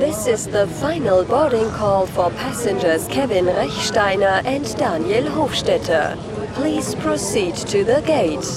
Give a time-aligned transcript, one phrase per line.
[0.00, 6.16] This is the final boarding call for passengers Kevin Rechsteiner and Daniel Hofstetter.
[6.54, 8.48] Please proceed to the gate.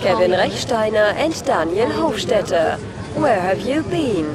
[0.00, 2.80] Kevin Rechsteiner and Daniel Hofstetter,
[3.14, 4.26] where have you been?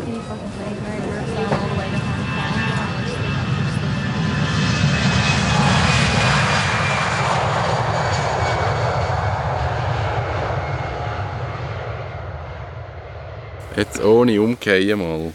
[13.75, 15.33] Jetzt ohne Umkehren mal.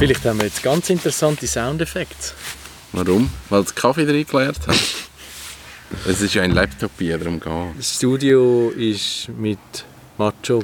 [0.00, 2.32] Vielleicht haben wir jetzt ganz interessante Soundeffekte.
[2.92, 3.30] Warum?
[3.50, 4.76] Weil das Kaffee drin geleert hat.
[6.06, 9.58] Es ist ja ein Laptop hier, darum geht Das Studio ist mit
[10.18, 10.62] Macho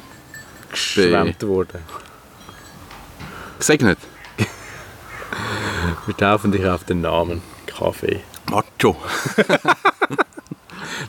[0.71, 1.81] geschwemmt worden.
[3.59, 3.99] Gesegnet.
[6.07, 8.21] Wir taufen dich auf den Namen Kaffee.
[8.51, 8.97] Macho.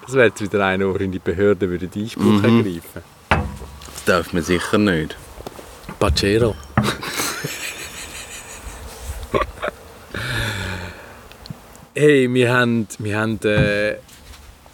[0.05, 2.43] Das wäre jetzt wieder einer, der in die Behörde würde Einspruch Mhm.
[2.43, 3.03] ergreifen.
[3.29, 5.15] Das darf man sicher nicht.
[5.99, 6.55] Pacero.
[11.97, 13.95] Hey, wir haben, wir haben äh,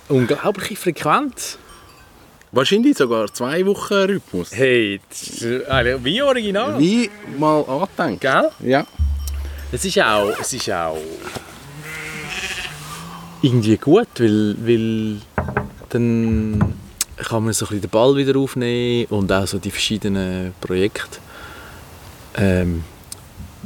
[0.10, 1.58] unglaubliche Frequenz.
[2.52, 4.52] Wahrscheinlich sogar zwei Wochen Rhythmus.
[4.54, 5.00] Hey,
[5.70, 6.78] eigentlich wie original.
[6.78, 8.22] Wie mal angedenkt.
[8.22, 8.52] Gell?
[8.60, 8.86] Ja.
[9.72, 10.98] Es ist auch, es ist auch
[13.42, 15.18] irgendwie gut, weil, weil
[15.90, 16.76] dann
[17.18, 21.18] kann man so ein bisschen den Ball wieder aufnehmen und auch so die verschiedenen Projekte
[22.36, 22.84] ähm,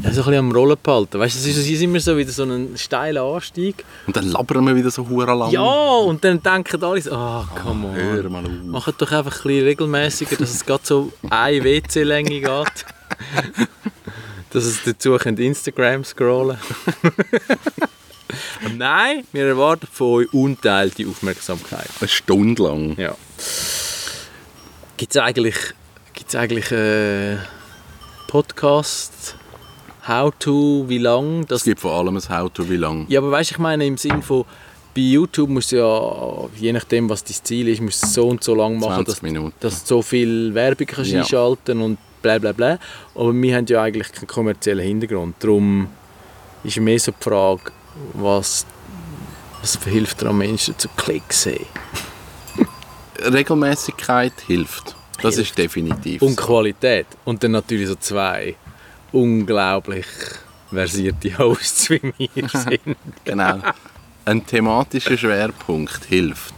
[0.03, 1.19] so ein bisschen am Rollen behalten.
[1.19, 3.83] Weißt du, es ist, es ist immer so wieder so ein steiler Anstieg.
[4.05, 5.51] Und dann labern wir wieder so hure lang.
[5.51, 7.95] Ja, und dann denken alle so, ah, come on.
[7.95, 8.51] Hör mal auf.
[8.63, 12.47] Macht doch einfach ein bisschen regelmäßiger, dass es gerade so eine WC-Länge geht.
[14.51, 16.57] dass es dazu könnt Instagram scrollen
[18.77, 21.89] Nein, wir erwarten von euch unteilte Aufmerksamkeit.
[21.99, 22.97] Eine Stunde lang.
[22.97, 23.15] Ja.
[24.97, 25.55] Gibt es eigentlich,
[26.13, 27.37] gibt's eigentlich äh,
[30.07, 31.45] Podcast, How-To, wie lang?
[31.49, 33.05] Es gibt vor allem ein How-to, wie lang.
[33.09, 34.45] Ja, aber weißt, ich meine im Sinn von
[34.95, 38.43] bei YouTube musst du ja, je nachdem was dein Ziel ist, musst du so und
[38.43, 41.19] so lang machen, 20 dass, dass du so viel Werbung kannst Ja.
[41.21, 42.79] einschalten und bla bla bla.
[43.13, 45.35] Aber wir haben ja eigentlich keinen kommerziellen Hintergrund.
[45.39, 45.87] Darum
[46.63, 47.71] ist mehr so die Frage,
[48.13, 48.65] was,
[49.61, 51.65] was hilft dir am Menschen zu Klicks sehen.
[53.19, 54.95] Regelmäßigkeit hilft.
[55.21, 55.51] Das Hilft.
[55.51, 56.37] ist definitiv Und.
[56.37, 57.07] Qualität.
[57.25, 58.55] Und dann natürlich so zwei
[59.21, 60.05] unglaublich
[60.69, 62.97] versierte Hosts wie wir sind.
[63.23, 63.59] Genau.
[64.25, 66.53] Ein thematischer Schwerpunkt hilft.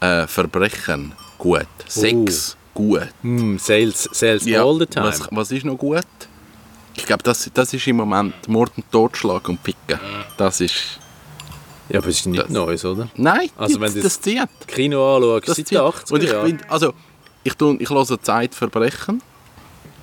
[0.00, 1.66] Äh, Verbrechen, gut.
[1.86, 3.08] Sex, gut.
[3.22, 5.06] Mm, sales, sales Ja, all the time.
[5.06, 6.02] Was, was ist noch gut?
[6.94, 9.98] Ich glaube, das, das ist im Moment Mord und Totschlag und Picken.
[10.36, 10.98] Das ist...
[11.88, 13.08] ja, aber es ist nicht das- Neues, oder?
[13.16, 14.40] Nein, Also wenn das- das zieht.
[14.66, 16.92] Kino anschaust, Das seit den 80er Und ich find, also,
[17.44, 19.22] ich, tue, ich höre Zeitverbrechen.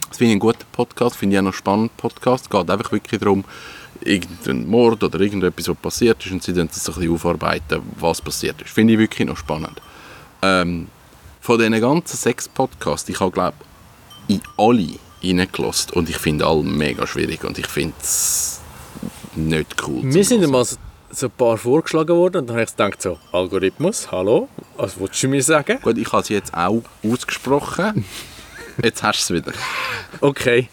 [0.10, 2.46] Das finde ich einen guten Podcast, finde ich auch noch einen spannenden Podcast.
[2.46, 3.46] Es geht einfach wirklich darum,
[4.02, 8.22] irgendein Mord oder irgendetwas, was passiert ist und sie dann das ein bisschen aufarbeiten, was
[8.22, 8.72] passiert ist.
[8.72, 9.82] Finde ich wirklich noch spannend.
[10.42, 10.88] Ähm,
[11.42, 13.58] von diesen ganzen sechs Podcasts, ich habe glaube
[14.28, 18.62] in alle reingelassen und ich finde alle mega schwierig und ich finde es
[19.36, 20.04] nicht cool.
[20.04, 20.78] Mir sind einmal so,
[21.12, 24.48] so ein paar vorgeschlagen worden und dann habe ich gedacht so, Algorithmus, hallo,
[24.78, 25.80] was willst du mir sagen?
[25.82, 28.06] Gut, ich habe es jetzt auch ausgesprochen.
[28.84, 29.54] Jetzt hast du es wieder.
[30.22, 30.68] Okay,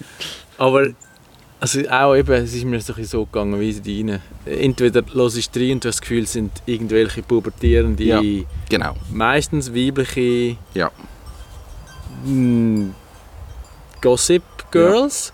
[0.59, 0.89] aber
[1.61, 4.21] also auch eben, es ist mir so, gegangen wie sie rein.
[4.45, 8.21] Entweder hörst du rein und du hast das Gefühl, es sind irgendwelche pubertierende, Ja.
[8.69, 8.95] Genau.
[9.11, 10.91] meistens weibliche Ja.
[12.25, 12.91] mm,
[14.01, 15.33] Gossip Girls.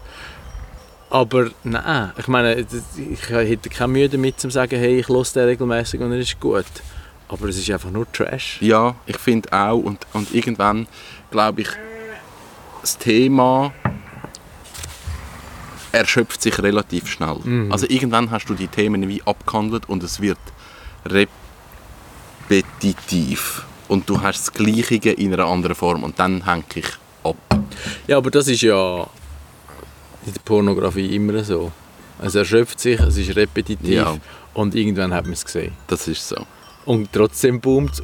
[1.11, 5.45] Aber nein, ich meine, ich hätte keine Mühe damit zu sagen, hey, ich höre den
[5.45, 6.65] regelmäßig und er ist gut.
[7.29, 8.59] Aber es ist einfach nur Trash.
[8.63, 9.77] Ja, ich finde auch.
[9.79, 10.87] Und, und irgendwann,
[11.31, 11.69] glaube ich,
[12.83, 13.73] das Thema
[15.93, 17.69] erschöpft sich relativ schnell.
[17.71, 20.39] Also irgendwann hast du die Themen wie abgehandelt und es wird
[22.49, 23.65] repetitiv.
[23.89, 26.03] Und du hast das Gleiche in einer anderen Form.
[26.03, 26.87] Und dann hänge ich
[27.25, 27.37] ab.
[28.07, 29.03] Ja, aber das ist ja
[30.25, 31.71] in der Pornografie immer so.
[32.21, 34.17] Es erschöpft sich, es ist repetitiv Ja.
[34.55, 35.73] und irgendwann hat man es gesehen.
[35.89, 36.37] Das ist so.
[36.85, 37.99] Und trotzdem boomt es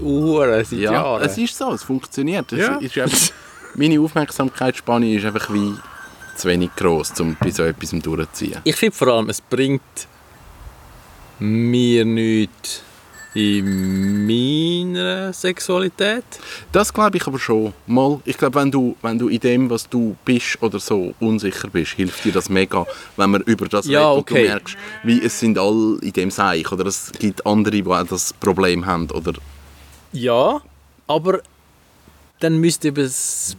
[0.71, 1.23] seit Ja, Jahren.
[1.23, 2.53] es ist so, es funktioniert.
[2.53, 2.59] Es
[2.95, 3.05] Ja.
[3.05, 3.33] ist
[3.79, 5.75] meine Aufmerksamkeitsspanne ist einfach wie
[6.37, 8.61] zu wenig groß, um bei so etwas durchzuziehen.
[8.65, 9.83] Ich finde vor allem, es bringt
[11.39, 12.83] mir nichts
[13.35, 16.25] in meiner Sexualität.
[16.73, 17.73] Das glaube ich aber schon.
[17.87, 21.69] Mal, ich glaube, wenn du, wenn du in dem, was du bist oder so unsicher
[21.69, 22.87] bist, hilft dir das mega,
[23.17, 24.35] wenn man über das Ja, redet okay.
[24.35, 27.87] und du merkst, wie es sind alle in dem Seich oder es gibt andere, die
[27.87, 29.35] auch das Problem haben oder
[30.13, 30.61] Ja,
[31.07, 31.41] aber
[32.41, 33.57] dann müsste eben das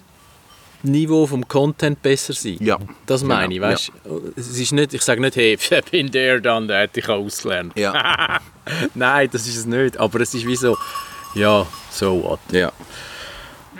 [0.84, 2.58] Niveau vom Content besser sein.
[2.60, 2.78] Ja.
[3.06, 3.92] Das meine Genau, ich, weißt
[4.38, 5.58] Es ist nicht, ich sage nicht, hey,
[5.92, 7.74] bin der dann, der hätte ich ausgelernt.
[7.76, 8.40] Ja,
[8.94, 9.98] Nein, das ist es nicht.
[9.98, 10.78] Aber es ist wie so,
[11.36, 12.40] ja, so what.
[12.52, 12.72] ja.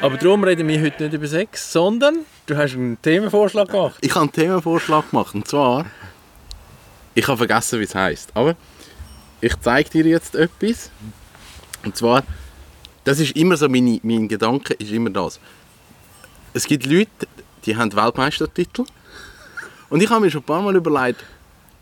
[0.02, 3.98] Aber darum reden wir heute nicht über Sex, sondern du hast einen Themenvorschlag gemacht.
[4.02, 5.36] Ich habe einen Themenvorschlag gemacht.
[5.36, 5.86] Und zwar,
[7.16, 8.32] ich habe vergessen, wie es heißt.
[8.34, 8.56] Aber
[9.42, 10.90] ich zeige dir jetzt etwas.
[11.84, 12.24] Und zwar,
[13.04, 15.40] das ist immer so, meine, mein Gedanke ist immer das.
[16.54, 17.10] Es gibt Leute,
[17.66, 18.86] die haben Weltmeistertitel.
[19.90, 21.24] Und ich habe mir schon ein paar Mal überlegt,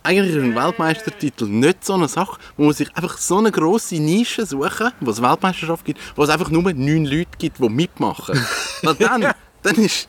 [0.03, 2.39] eigentlich ist ein Weltmeistertitel nicht so eine Sache.
[2.57, 6.29] Man muss sich einfach so eine grosse Nische suchen, wo es Weltmeisterschaft gibt, wo es
[6.29, 8.39] einfach nur neun Leute gibt, die mitmachen.
[8.83, 9.33] Weil dann,
[9.63, 10.07] dann ist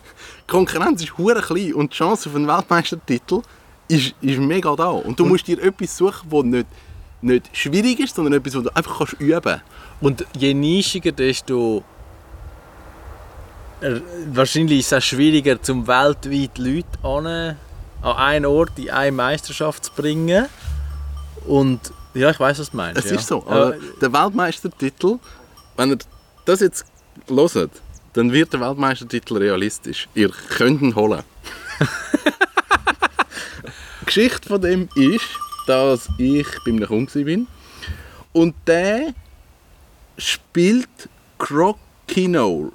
[0.48, 3.42] die Konkurrenz ist hure klein und die Chance auf einen Weltmeistertitel
[3.88, 4.88] ist, ist mega da.
[4.88, 6.66] Und du musst dir etwas suchen, das nicht,
[7.20, 9.64] nicht schwierig ist, sondern etwas, das du einfach kannst üben kannst.
[10.00, 11.82] Und je nischiger, desto
[14.32, 17.26] wahrscheinlich ist es auch schwieriger, zum weltweit Leute an,
[18.02, 20.46] an einen Ort in eine Meisterschaft zu bringen.
[21.46, 23.04] Und ja, ich weiß, was du meinst.
[23.04, 23.16] Es ja.
[23.16, 23.44] ist so.
[23.46, 25.18] Aber Ja, der Weltmeistertitel,
[25.76, 25.98] wenn ihr
[26.44, 26.86] das jetzt
[27.28, 27.70] hört,
[28.14, 30.08] dann wird der Weltmeistertitel realistisch.
[30.14, 31.22] Ihr könnt ihn holen.
[34.00, 35.28] Die Geschichte von dem ist,
[35.66, 37.46] dass ich bei einem Kunden bin
[38.32, 39.14] und der
[40.16, 40.88] spielt
[41.38, 42.72] Crokinole.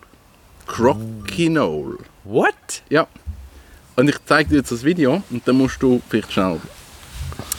[0.65, 1.98] Crokinole.
[2.24, 2.83] What?
[2.89, 3.07] Ja.
[3.95, 6.60] Und ich zeige dir jetzt das Video und dann musst du vielleicht schnell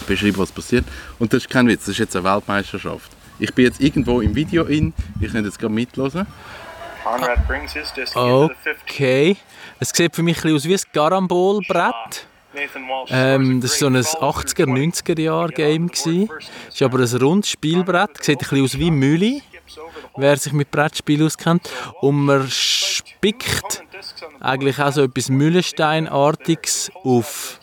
[0.06, 0.84] beschreiben, was passiert.
[1.18, 3.10] Und das ist kein Witz, das ist jetzt eine Weltmeisterschaft.
[3.38, 6.26] Ich bin jetzt irgendwo im Video in, ich könnte jetzt gerade mitlosen.
[7.04, 8.82] Conrad brings his disc into the 50.
[8.88, 9.36] Okay.
[9.78, 10.98] Es sieht für mich ein bisschen aus wie
[12.78, 15.04] ein Walsh Ähm, das war so ein ball 80er, through 20.
[15.04, 15.90] 90er Jahre Game.
[15.92, 20.02] Es ist aber ein rundes Spielbrett, sieht ein bisschen aus wie Mülli, skips over the
[20.02, 20.03] hole.
[20.16, 21.68] Wer sich mit Brettspielen auskennt.
[22.00, 23.82] Und man spickt
[24.40, 27.60] eigentlich auch so etwas Müllensteinartiges auf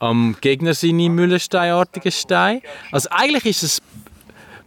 [0.00, 2.62] am Gegner seine Müllensteinartigen Steine.
[2.92, 3.82] Also eigentlich ist es,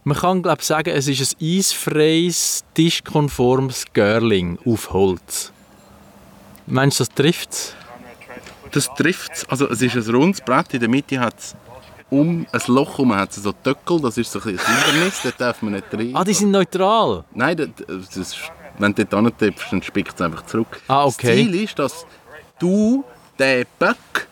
[0.04, 5.52] man kann glaube sagen, es ist ein eisfreies, tischkonformes Girling auf Holz.
[6.66, 7.74] Meinst du, das trifft es?
[8.72, 11.54] Das trifft Also es ist ein rundes Brett, in der Mitte hat es
[12.12, 15.62] um ein Loch herum hat es so Töckel, das ist so ein Hindernis, da darf
[15.62, 16.10] man nicht rein.
[16.12, 17.24] Ah, die sind neutral.
[17.32, 18.36] Nein, das, das ist,
[18.78, 20.82] wenn du dort hintippst, dann spickt es einfach zurück.
[20.88, 21.28] Ah, okay.
[21.28, 22.06] Das Ziel ist, dass
[22.58, 23.02] du
[23.38, 24.28] den Böck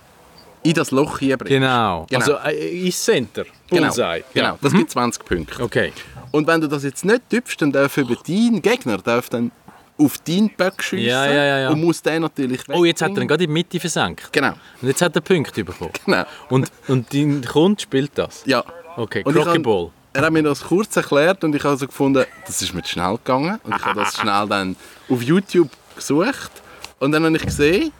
[0.62, 1.48] in das Loch hinbringst.
[1.48, 2.06] Genau.
[2.10, 2.20] Genau.
[2.20, 3.44] Also äh, ins Center.
[3.70, 4.24] Genau, Bullseye.
[4.34, 4.46] genau.
[4.46, 4.58] Ja.
[4.60, 5.62] das gibt 20 Punkte.
[5.62, 5.92] Okay.
[6.32, 9.52] Und wenn du das jetzt nicht tippst, dann darf über deinen Gegner darf dann
[10.00, 13.10] auf deinen Böck schiessen Ja, ja, ja, und muss den natürlich Oh, jetzt hat er
[13.10, 13.28] ihn wegbringen.
[13.28, 14.32] gerade in die Mitte versenkt.
[14.32, 15.92] Genau, Und jetzt hat er Punkte bekommen.
[16.04, 16.24] genau.
[16.48, 18.42] Und, und dein Kunde spielt das?
[18.46, 18.64] Ja.
[18.96, 19.90] Okay, Crockyball.
[20.12, 22.90] Er hat mir das kurz erklärt und ich habe so gefunden, das ist mir zu
[22.90, 23.60] schnell gegangen.
[23.62, 24.74] Und ich habe das schnell dann
[25.08, 26.50] auf YouTube gesucht.
[26.98, 27.92] Und dann habe ich gesehen,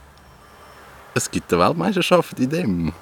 [1.15, 2.93] es gibt eine Weltmeisterschaft in dem.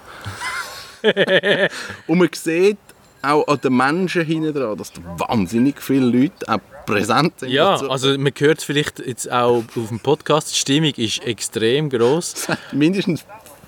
[2.07, 2.79] und man sieht
[3.23, 7.51] auch an den Menschen hinten dran, dass da wahnsinnig viele Leute auch präsent sind.
[7.51, 7.91] Ja, dazu.
[7.91, 12.49] also man hört es vielleicht jetzt auch auf dem Podcast, die Stimmung ist extrem groß.
[12.73, 13.25] mindestens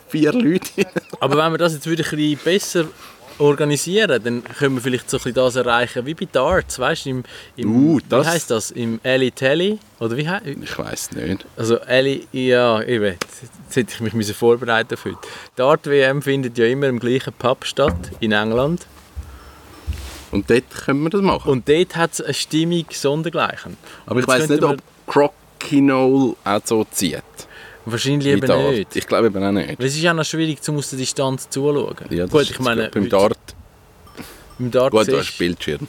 [0.09, 0.87] vier Leute.
[1.21, 2.85] Aber wenn wir das jetzt wieder ein bisschen besser
[3.41, 7.11] organisieren, dann können wir vielleicht so ein bisschen das erreichen wie bei Darts, weißt du,
[7.11, 7.25] im,
[7.57, 11.47] im Uh, wie heißt das, im Ali Telly oder wie heißt ich weiß nicht.
[11.57, 15.19] Also Ali, ja, eben, jetzt hätte ich mich vorbereiten für heute.
[15.57, 18.87] Dart WM findet ja immer im gleichen Pub statt in England
[20.31, 21.51] Und dort können wir das machen.
[21.51, 23.77] und dort hat es eine Stimmung sondergleichen.
[24.07, 27.23] Aber ich weiß nicht, ob Crokinole auch so zieht.
[27.85, 28.71] Wahrscheinlich eben Dart.
[28.73, 28.97] nicht.
[28.97, 29.79] Ich glaube eben auch nicht.
[29.79, 31.97] Weil es ist ja noch schwierig, zum aus der Distanz zuzuschauen.
[32.11, 33.39] Ja, das Gut, ist ich meine, beim Dart,
[34.59, 35.89] Im Dart gut, du hast Bildschirm.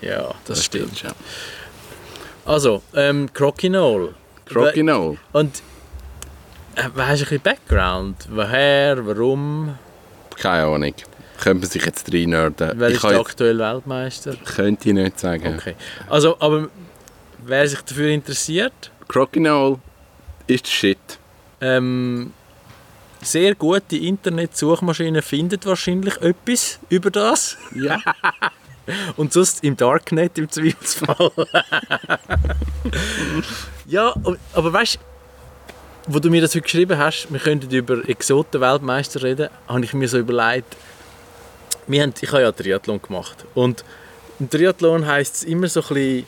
[0.00, 1.02] Ja, das stimmt.
[1.02, 1.12] Ja.
[2.44, 4.14] Also, ähm, Crokinole.
[4.46, 5.18] Crokinole.
[5.32, 5.62] Und
[6.76, 8.16] äh, hast du ein bisschen Background?
[8.30, 9.78] Woher, warum?
[10.36, 10.94] Keine Ahnung.
[11.40, 12.72] Könnte man sich jetzt reinnerden.
[12.76, 14.34] Wer Ich ist der aktuelle Weltmeister?
[14.44, 15.54] könnte ich nicht sagen.
[15.56, 15.74] Okay.
[16.08, 16.68] Also, aber
[17.44, 19.78] wer sich dafür interessiert, Crokinole
[20.46, 20.98] ist Shit.
[21.60, 22.32] ähm,
[23.22, 27.56] sehr gute Internet-Suchmaschinen findet wahrscheinlich etwas über das.
[27.74, 28.00] Ja.
[29.16, 31.32] Und sonst im Darknet im Zweifelsfall.
[33.86, 34.14] ja,
[34.52, 35.00] aber weißt du,
[36.14, 40.08] wo du mir das heute geschrieben hast, wir könnten über Exoten-Weltmeister reden, habe ich mir
[40.08, 40.76] so überlegt,
[41.86, 43.44] wir haben, ich habe ja Triathlon gemacht.
[43.54, 43.84] Und
[44.38, 46.26] im Triathlon heisst es immer so ein bisschen,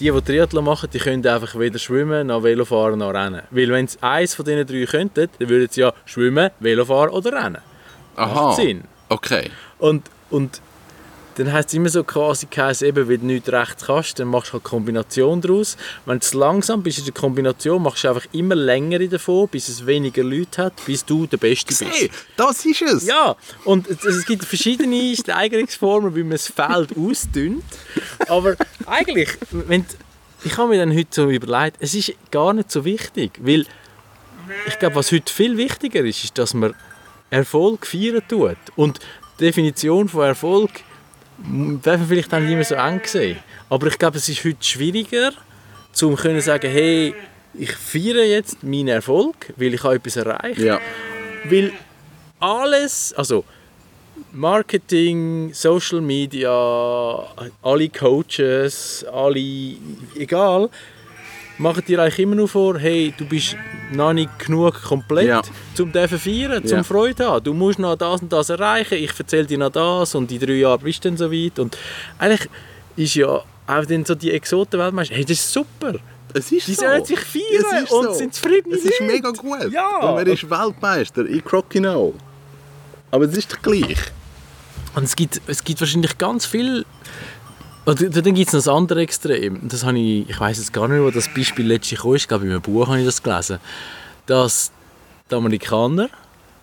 [0.00, 3.42] die, die Triathlon machen, die können einfach weder schwimmen, noch Velofahren, noch rennen.
[3.50, 7.32] Weil wenn sie eins von diesen drei könnten, dann würden sie ja schwimmen, Velofahren oder
[7.32, 7.62] rennen.
[8.16, 8.42] Aha.
[8.42, 8.84] Macht Sinn.
[9.08, 9.50] Okay.
[9.78, 10.60] Und, und
[11.38, 14.50] dann heisst es immer so quasi geheißen, eben, wenn du nicht rechts kannst, dann machst
[14.50, 15.76] du halt Kombination daraus.
[16.04, 19.86] Wenn du langsam bist in der Kombination, machst du einfach immer längere davon, bis es
[19.86, 21.84] weniger Leute hat, bis du der Beste bist.
[21.84, 23.06] Hey, das ist es!
[23.06, 27.64] Ja, und es, es gibt verschiedene Steigerungsformen, wie man das Feld ausdünnt.
[28.28, 29.86] Aber eigentlich, wenn
[30.44, 33.66] ich habe mir dann heute so überlegt, es ist gar nicht so wichtig, weil
[34.66, 36.74] ich glaube, was heute viel wichtiger ist, ist, dass man
[37.30, 38.56] Erfolg feiern tut.
[38.76, 39.00] Und
[39.38, 40.70] die Definition von Erfolg
[41.38, 43.38] man vielleicht auch nicht immer so eng sehen.
[43.70, 45.32] Aber ich glaube, es ist heute schwieriger,
[45.92, 47.14] zu können sagen, hey,
[47.54, 50.60] ich feiere jetzt meinen Erfolg, weil ich habe etwas erreicht.
[50.60, 50.80] Ja.
[51.44, 51.72] Weil
[52.40, 53.44] alles, also
[54.32, 57.26] Marketing, Social Media,
[57.62, 59.76] alle Coaches, alle,
[60.16, 60.68] egal,
[61.58, 63.56] machen dir eigentlich immer nur vor, hey, du bist
[63.92, 65.42] noch nicht genug komplett, Ja.
[65.74, 66.82] zum dürfen feiern, zum Ja.
[66.84, 67.44] Freude haben.
[67.44, 70.52] Du musst noch das und das erreichen, ich erzähle dir noch das und in drei
[70.54, 71.58] Jahren bist du dann so weit.
[71.58, 71.76] Und
[72.18, 72.48] eigentlich
[72.96, 75.94] ist ja auch dann so die Exotenweltmeister, hey, das ist super.
[76.34, 76.82] Es ist Die so.
[76.82, 78.12] sollen sich feiern und so.
[78.12, 79.72] sind zufrieden Es ist mega gut.
[79.72, 79.96] Ja.
[80.00, 82.12] Und man ist Weltmeister in Crokinole.
[83.10, 83.96] Aber es ist doch gleich.
[84.94, 86.84] Und es gibt, es gibt wahrscheinlich ganz viel.
[87.88, 89.66] Oder dann gibt es noch das andere Extrem.
[89.68, 92.14] Das habe ich, ich weiß jetzt gar nicht, wo das Beispiel letztlich kam.
[92.14, 93.58] Ich glaube, in einem Buch habe ich das gelesen.
[94.26, 94.70] Dass
[95.30, 96.08] die Amerikaner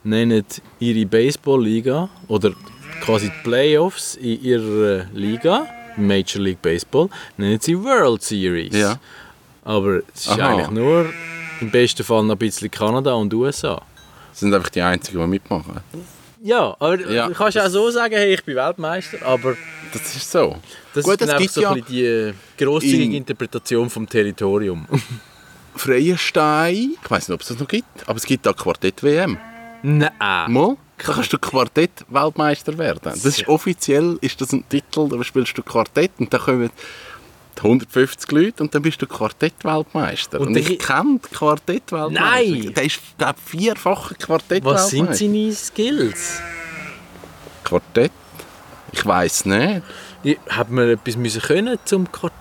[0.03, 0.45] nennen
[0.79, 2.51] ihre Baseball-Liga oder
[3.01, 5.65] quasi die Playoffs in ihrer Liga,
[5.97, 8.75] Major League Baseball, nennen sie World Series.
[8.75, 8.99] Ja.
[9.63, 10.49] Aber es ist Aha.
[10.49, 11.07] eigentlich nur
[11.59, 13.81] im besten Fall noch ein bisschen Kanada und USA.
[14.29, 15.79] Das sind einfach die Einzigen, die mitmachen.
[16.43, 17.27] Ja, aber Ja.
[17.27, 19.55] du kannst auch so sagen, hey, ich bin Weltmeister, aber
[19.91, 20.57] Das ist so.
[20.95, 24.87] Das Gut, ist dann so ja ein bisschen die grosszügige in- Interpretation vom Territorium.
[25.75, 29.37] Freienstein, ich weiß nicht, ob es das noch gibt, aber es gibt da Quartett-WM.
[29.83, 30.09] Nein.
[30.17, 33.01] Da kannst du Quartett-Weltmeister werden.
[33.03, 36.69] Das ist offiziell, ist das ein Titel, da spielst du Quartett und dann kommen
[37.57, 40.39] 150 Leute und dann bist du Quartett-Weltmeister.
[40.39, 42.09] Und Und, der- ich kenne Quartett-Weltmeister.
[42.21, 42.73] Nein!
[42.73, 44.83] Der ist, glaube ich, vierfacher Quartett-Weltmeister.
[44.83, 46.39] Was sind seine Skills?
[47.65, 48.11] Quartett?
[48.93, 49.81] Ich weiß nicht.
[50.49, 51.77] Hat man etwas müssen können
[52.11, 52.33] Quartett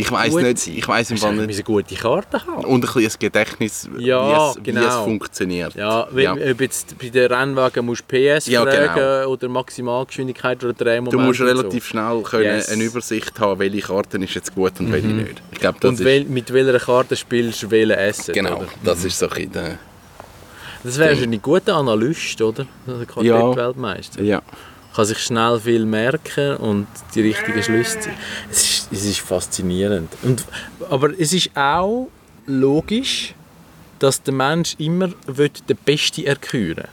[0.00, 0.66] Ich weiß nicht.
[0.66, 1.64] Ich weiß im Fall nicht.
[1.64, 2.64] gute Karten haben.
[2.64, 4.86] Und ein bisschen ein Gedächtnis, Ja, wie, es, wie genau.
[4.88, 5.74] es funktioniert.
[5.74, 9.28] Ja, wenn, ob jetzt bei den Rennwagen musst du PS Ja, fragen genau.
[9.30, 11.12] oder Maximalgeschwindigkeit oder Drehmoment.
[11.14, 12.68] Du musst relativ schnell können Yes.
[12.70, 15.40] eine Übersicht haben, welche Karte ist jetzt gut und welche nicht.
[15.52, 15.88] Ich glaube, So.
[15.90, 18.66] das Und wel, mit welcher Karte spielst du welchen Asset, genau, oder?
[18.84, 19.78] das ist so ein der,
[20.82, 22.66] Das wäre ein guter Analyst, oder?
[22.86, 24.22] Der Quartett-Weltmeister.
[24.22, 24.42] ja.
[24.96, 28.14] Kann sich schnell viel merken und die richtigen Schlüsse ziehen.
[28.50, 30.10] Es ist, es ist faszinierend.
[30.22, 30.44] Und,
[30.88, 32.08] aber es ist auch
[32.46, 33.34] logisch,
[33.98, 36.84] dass der Mensch immer will den Besten erküren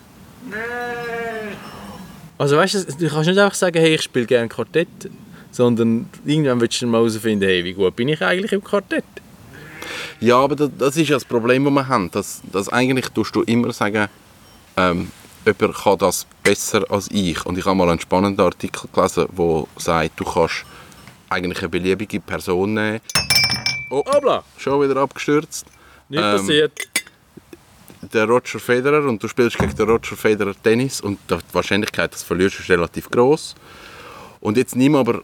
[2.37, 5.09] Also weißt du, du kannst nicht einfach sagen, hey, ich spiele gerne Quartett,
[5.51, 9.05] sondern irgendwann willst du mal herausfinden, hey, wie gut bin ich eigentlich im Quartett?
[10.19, 12.11] Ja, aber das, das ist ja das Problem, das wir haben.
[12.11, 14.07] Dass, dass eigentlich tust du immer sagen,
[14.75, 15.09] ähm,
[15.45, 17.45] jemand kann das besser als ich.
[17.45, 20.65] Und ich habe mal einen spannenden Artikel gelesen, der sagt, du kannst
[21.29, 23.01] eigentlich eine beliebige Person nehmen.
[23.89, 25.65] Oh, Obla, schon wieder abgestürzt.
[26.09, 26.71] nicht Ähm, passiert.
[28.01, 32.21] der Roger Federer und du spielst gegen den Roger Federer Tennis und die Wahrscheinlichkeit, dass
[32.21, 33.55] du verlierst, ist relativ groß.
[34.41, 35.21] Und jetzt nimm aber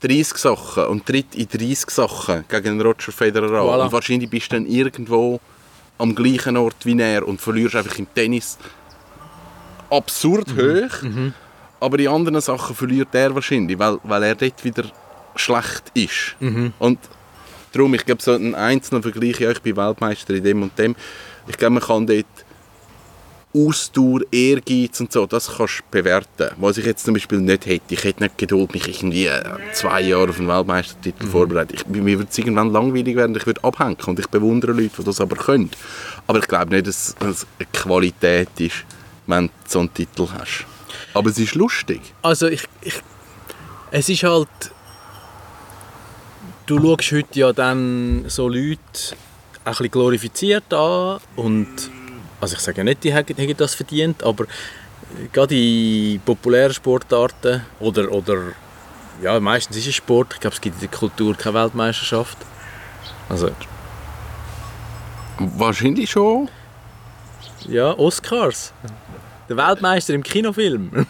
[0.00, 3.66] 30 Sachen und tritt in 30 Sachen gegen den Roger Federer an.
[3.66, 3.84] Voilà.
[3.84, 5.40] Und wahrscheinlich bist du dann irgendwo
[5.98, 8.58] am gleichen Ort wie er und verlierst einfach im Tennis.
[9.90, 11.02] Absurd hoch.
[11.80, 14.84] Aber in anderen Sachen verliert er wahrscheinlich, weil, weil er dort wieder
[15.36, 16.36] schlecht ist.
[16.78, 16.98] Und
[17.72, 20.96] darum, ich glaube, so einen einzelnen Vergleich, ja, ich bin Weltmeister in dem und dem,
[21.46, 22.26] ich glaube, man kann dort
[23.56, 26.50] Ausdauer, Ehrgeiz und so, das kannst du bewerten.
[26.58, 30.02] Was ich jetzt zum Beispiel nicht hätte, ich hätte nicht Geduld, mich irgendwie äh, zwei
[30.02, 31.74] Jahre auf einen Weltmeistertitel vorbereiten.
[31.74, 35.04] Ich, mir würde es irgendwann langweilig werden, ich würde abhängen und ich bewundere Leute, die
[35.04, 35.70] das aber können.
[36.26, 38.84] Aber ich glaube nicht, dass es eine Qualität ist,
[39.26, 40.66] wenn du so einen Titel hast.
[41.14, 42.00] Aber es ist lustig.
[42.22, 43.00] Also ich, ich
[43.90, 44.48] es ist halt
[46.66, 48.80] du schaust heute ja dann so Leute
[49.64, 51.90] ein bisschen glorifiziert an und
[52.40, 54.46] also ich sage nicht, die hätten hätten das verdient, aber
[55.32, 58.52] gerade in populären Sportarten oder, oder
[59.22, 62.38] ja, meistens ist es Sport, ich glaube es gibt in der Kultur keine Weltmeisterschaft.
[63.28, 63.50] Also
[65.38, 66.48] Wahrscheinlich schon.
[67.68, 68.72] ja, Oscars.
[69.48, 71.06] Der Weltmeister im Kinofilm.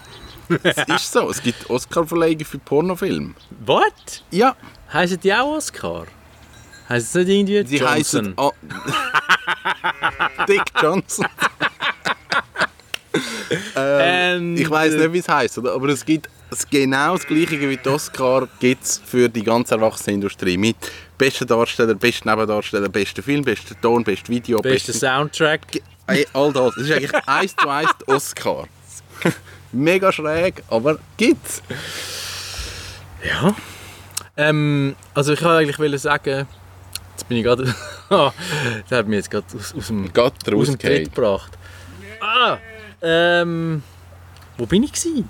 [0.63, 1.29] Es ist so.
[1.31, 3.35] Es gibt Oscar-Verleihungen für Pornofilme.
[3.65, 4.23] Was?
[4.31, 4.55] Ja,
[4.93, 6.07] Heißen die auch Oscar?
[6.89, 8.35] Heißt es nicht irgendwie die Johnson?
[8.37, 8.53] heißen
[10.49, 11.27] Dick Johnson.
[13.77, 16.29] ähm, Ähm, ich weiß äh, nicht, wie es heißt, aber es gibt
[16.71, 20.57] genau das gleiche wie die Oscar gibt es für die ganze Erwachsenenindustrie.
[20.57, 20.77] Mit
[21.19, 25.07] besten Darsteller, besten Nebendarsteller, besten Film, besten Ton, besten Video, Bester besten...
[25.07, 25.61] Soundtrack.
[26.07, 26.75] Ey, all das.
[26.75, 28.69] Das ist eigentlich eins zu eins die Oscar.
[29.73, 31.63] Mega schräg, aber gibt's.
[33.25, 33.55] Ja.
[34.37, 36.47] Ähm, also ich wollte eigentlich sagen,
[37.17, 37.75] jetzt bin ich gerade,
[38.11, 38.33] Ah,
[38.89, 40.79] das hat mich jetzt gerade aus, aus dem, aus dem.
[40.79, 41.53] Tritt gebracht.
[42.21, 42.59] Ah,
[43.03, 43.83] ähm,
[44.59, 45.29] wo bin ich gewesen?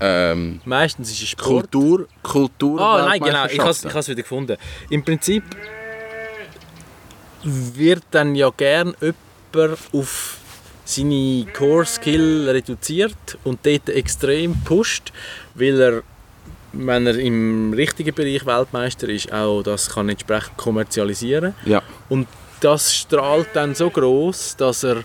[0.00, 1.70] Ähm, Meistens ist es Sport.
[1.70, 2.80] Kultur, Kultur.
[2.80, 4.56] Ah, nein, genau, ich habe es wieder gefunden.
[4.90, 5.42] Im Prinzip
[7.42, 10.38] wird dann ja gern jemand auf
[10.84, 15.12] seine Core-Skill reduziert und dort extrem pusht,
[15.54, 16.02] weil er,
[16.72, 21.54] wenn er im richtigen Bereich Weltmeister ist, auch das kann entsprechend kommerzialisieren.
[21.64, 21.82] Ja.
[22.08, 22.28] Und
[22.60, 25.02] das strahlt dann so groß, dass er,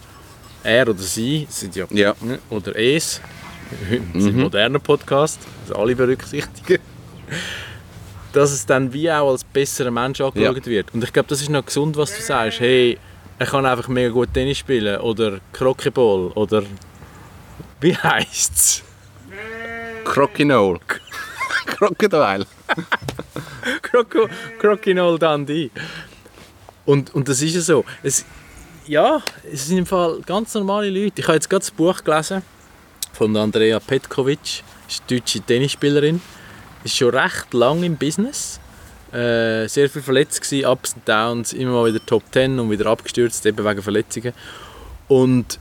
[0.64, 2.16] er oder sie, sind ja, Ja.
[2.22, 3.22] ne, oder es,
[4.14, 6.80] ein moderner Podcast, also alle berücksichtigen,
[8.34, 10.66] dass es dann wie auch als besserer Mensch angeschaut Ja.
[10.66, 10.94] wird.
[10.94, 12.60] Und ich glaube, das ist noch gesund, was du sagst.
[12.60, 12.98] Hey,
[13.40, 16.64] er kann einfach mega gut Tennis spielen oder Croqueball oder
[17.82, 18.84] wie heißt's?
[20.04, 20.80] Crokinole.
[21.88, 22.46] Crocodile.
[23.82, 24.28] Croco,
[24.60, 25.72] Crokinole Dundee.
[26.86, 27.86] Und, und das ist ja so.
[28.02, 28.26] Es,
[28.88, 29.22] ja,
[29.52, 31.22] es sind im Fall ganz normale Leute.
[31.22, 32.42] Ich habe jetzt gerade das Buch gelesen
[33.14, 36.22] von Andrea Petkovic, ist eine deutsche Tennisspielerin.
[36.84, 38.60] Ist schon recht lang im Business.
[39.12, 42.88] Äh, sehr viel verletzt gewesen, Ups und Downs, immer mal wieder Top 10 und wieder
[42.88, 44.34] abgestürzt, eben wegen Verletzungen.
[45.08, 45.60] Und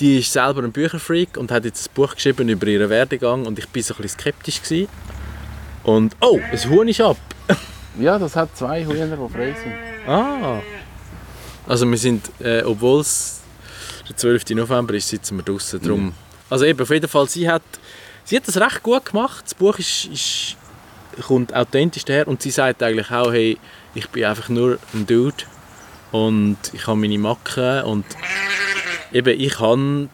[0.00, 3.58] die ist selber ein Bücherfreak und hat jetzt ein Buch geschrieben über ihren Werdegang und
[3.58, 4.88] ich bin so ein bisschen skeptisch gewesen.
[5.84, 7.16] Und oh, ein Huhn ist ab.
[7.98, 9.74] Ja, das hat zwei Hühner, die frei sind.
[10.08, 10.60] Ah.
[11.66, 13.42] Also wir sind, äh, obwohl es
[14.08, 14.50] der 12.
[14.50, 15.78] November ist, sitzen wir draußen.
[15.78, 16.14] Drum.
[16.48, 17.62] Also eben, auf jeden Fall, sie hat,
[18.24, 19.44] sie hat das recht gut gemacht.
[19.44, 20.56] Das Buch ist, ist,
[21.26, 23.58] kommt authentisch daher und sie sagt eigentlich auch, hey,
[23.94, 25.44] ich bin einfach nur ein Dude
[26.12, 28.04] und ich habe meine Macken und
[29.12, 30.08] eben, ich habe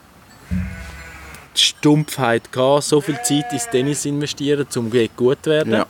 [1.56, 5.72] die Stumpfheit gehabt, so viel Zeit ins Tennis investieren, um gut zu werden.
[5.72, 5.86] Ja.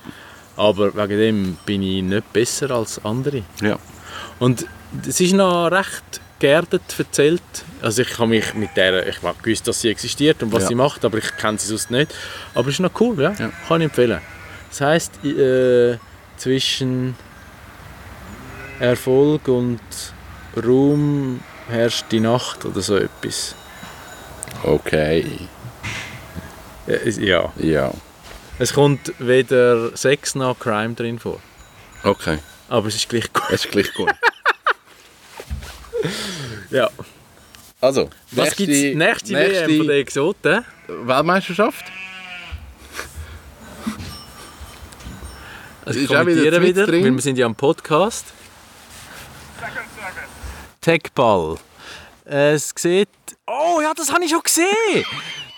[0.56, 3.42] Aber wegen dem bin ich nicht besser als andere.
[3.60, 3.78] Ja.
[4.38, 4.66] Und
[5.06, 7.42] es ist noch recht geerdet erzählt.
[7.82, 10.68] Also ich habe mich mit der, ich habe gewusst, dass sie existiert und was Ja.
[10.68, 12.14] sie macht, aber ich kenne sie sonst nicht.
[12.54, 13.32] Aber es ist noch cool, ja.
[13.38, 13.50] Ja.
[13.66, 14.20] Kann ich empfehlen.
[14.70, 15.98] Das heisst, äh,
[16.36, 17.14] zwischen
[18.80, 19.80] Erfolg und
[20.64, 23.54] Ruhm herrscht die Nacht oder so etwas.
[24.62, 25.24] Okay.
[26.86, 27.52] Äh, es- Ja.
[27.58, 27.92] Ja.
[28.58, 31.40] Es kommt weder Sex noch Crime drin vor.
[32.02, 32.38] Okay.
[32.68, 33.42] Aber es ist gleich gut.
[33.50, 34.10] Das ist gleich gut.
[36.70, 36.90] Ja.
[37.80, 40.64] Also, Was gibt es nächste, WM von den Exoten?
[40.86, 41.86] Weltmeisterschaft?
[45.84, 47.04] Also ich wieder kommentiere wieder, drin.
[47.04, 48.26] weil wir sind ja am Podcast.
[50.80, 51.56] Techball.
[52.24, 53.08] Es sieht...
[53.46, 55.04] Oh ja, das habe ich schon gesehen!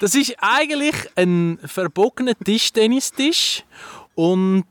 [0.01, 3.65] Das ist eigentlich ein verbogener Tischtennistisch
[4.15, 4.65] und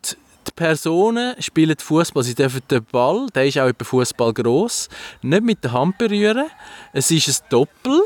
[0.47, 2.23] die Personen spielen Fußball.
[2.23, 4.89] Sie dürfen den Ball, der ist auch etwa Fußball groß,
[5.21, 6.49] nicht mit der Hand berühren.
[6.93, 8.01] Es ist ein Doppel,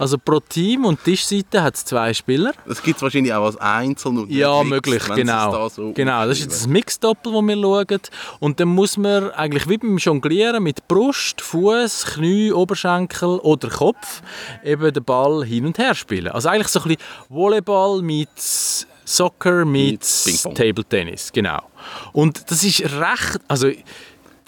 [0.00, 2.52] also pro Team und Tischseite hat es zwei Spieler.
[2.66, 5.52] Das gibt es wahrscheinlich auch als Einzel und Ja, nicht möglich, genau.
[5.52, 8.00] da so genau, das ist jetzt das Mixdoppel, das wir schauen.
[8.40, 14.22] Und dann muss man eigentlich wie beim Jonglieren mit Brust, Fuß, Knie, Oberschenkel oder Kopf
[14.64, 16.28] eben den Ball hin und her spielen.
[16.28, 18.30] Also eigentlich so ein bisschen Volleyball mit
[19.04, 20.54] Soccer mit Ping-Pong.
[20.54, 21.62] Table Tennis, genau.
[22.12, 23.70] Und das ist recht, also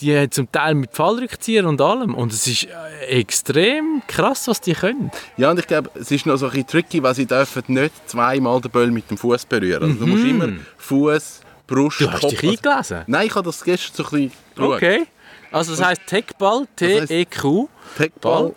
[0.02, 4.60] die haben zum Teil mit Fallrückzieher und allem und es ist äh, extrem krass, was
[4.60, 5.10] die können.
[5.36, 7.92] Ja, und ich glaube, es ist noch so ein bisschen tricky, weil sie dürfen nicht
[8.08, 9.82] zweimal den Ball mit dem Fuß berühren.
[9.82, 12.04] Also, du musst immer Fuß, Brust, Mhm.
[12.04, 12.30] Du hast Kopf.
[12.40, 13.02] dich eingelesen?
[13.06, 14.76] Nein, ich habe das gestern so ein bisschen geschaut.
[14.76, 15.06] Okay.
[15.50, 17.68] Also das heisst Techball, T-E-Q.
[17.96, 18.54] Techball.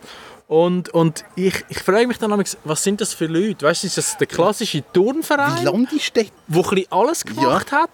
[0.48, 3.66] Und, und ich, ich frage mich dann manchmal, was sind das für Leute?
[3.66, 6.72] Weißt du, ist das der klassische Turnverein, landest du dort?
[6.72, 7.90] der ein alles gemacht hat?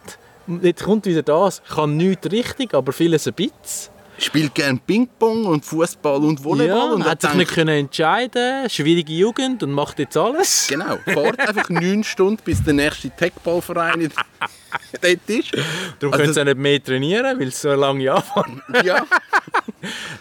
[0.62, 3.92] Jetzt kommt wieder das, kann nichts richtig, aber vieles ein bisschen.
[4.22, 6.78] Spielt gerne Ping-Pong und Fußball und Volleyball.
[6.78, 10.68] Ja, und hat sich nicht können entscheiden, schwierige Jugend und macht jetzt alles.
[10.70, 14.12] Genau, fahrt einfach neun Stunden, bis der nächste Techballverein
[15.02, 15.52] dort ist.
[16.00, 18.46] Darum Also können sie nicht mehr trainieren, weil es so lange Jahre
[18.86, 19.06] Ja,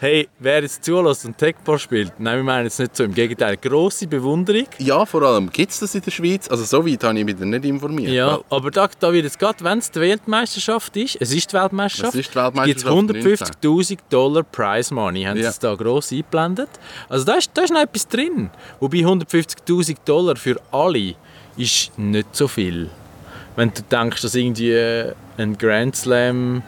[0.00, 3.58] Hey, wer jetzt zulässt und Techball spielt, nein, wir meinen jetzt nicht so, im Gegenteil,
[3.58, 4.66] grosse Bewunderung.
[4.78, 6.48] ja, vor allem gibt es das in der Schweiz.
[6.48, 8.10] Also so weit habe ich mich nicht informiert.
[8.10, 11.52] Ja, Weil- aber da, da wird jetzt gerade, wenn es die Weltmeisterschaft ist, es ist
[11.52, 15.50] die Weltmeisterschaft, Es ist die Weltmeisterschaft gibt es 150'000 Dollar Prize Money, haben Ja.
[15.52, 16.68] sie da gross eingeblendet.
[17.08, 18.50] Also da ist, da ist noch etwas drin.
[18.80, 21.14] Wobei 150'000 Dollar für alle
[21.56, 22.90] ist nicht so viel.
[23.56, 26.62] Wenn du denkst, dass irgendwie äh, ein Grand Slam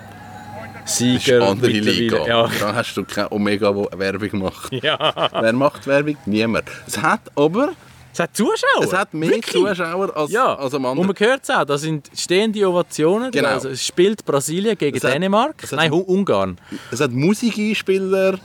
[0.83, 2.27] Das ist Sieger eine andere Liga.
[2.27, 4.73] Ja, Da hast du keine Omega-Werbung gemacht.
[4.73, 5.31] ja.
[5.41, 6.17] Wer macht Werbung?
[6.27, 6.65] Niemand.
[6.87, 7.73] Es hat aber
[8.13, 8.83] Es hat Zuschauer.
[8.85, 9.53] es hat mehr Wirklich?
[9.55, 11.07] Zuschauer als, Ja, als am und anderen.
[11.09, 13.31] man hört es auch, da sind stehende Ovationen.
[13.31, 13.49] Genau.
[13.49, 15.63] Also, es spielt Brasilien gegen Es hat- Dänemark.
[15.63, 16.59] hat- Nein, Hu- Ungarn.
[16.91, 18.39] Es hat Musikeinspieler,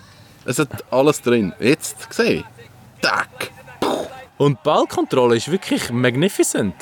[0.45, 1.53] es hat alles drin.
[1.59, 2.45] Jetzt gesehen.
[3.01, 3.51] Tack.
[4.37, 6.75] Und die Ballkontrolle ist wirklich magnificent.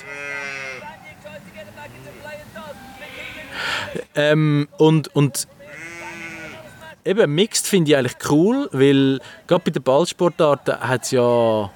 [4.14, 5.48] Ähm, und, und
[7.04, 11.72] eben Mixed finde ich eigentlich cool, weil gerade bei den Ballsportarten hat es ja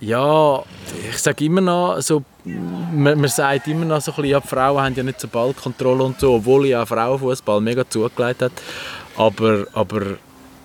[0.00, 0.62] ja,
[1.10, 4.48] ich sage immer noch so, man, man sagt immer noch so ein bisschen, ja, die
[4.48, 8.52] Frauen haben ja nicht so Ballkontrolle und so, obwohl ja Frauenfußball mega zugelegt hat.
[9.16, 10.02] Aber, aber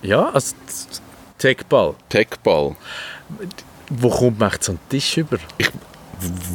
[0.02, 0.54] ja, also
[1.38, 2.76] Techball, Techball.
[3.90, 5.38] wo kommt man einen Tisch über?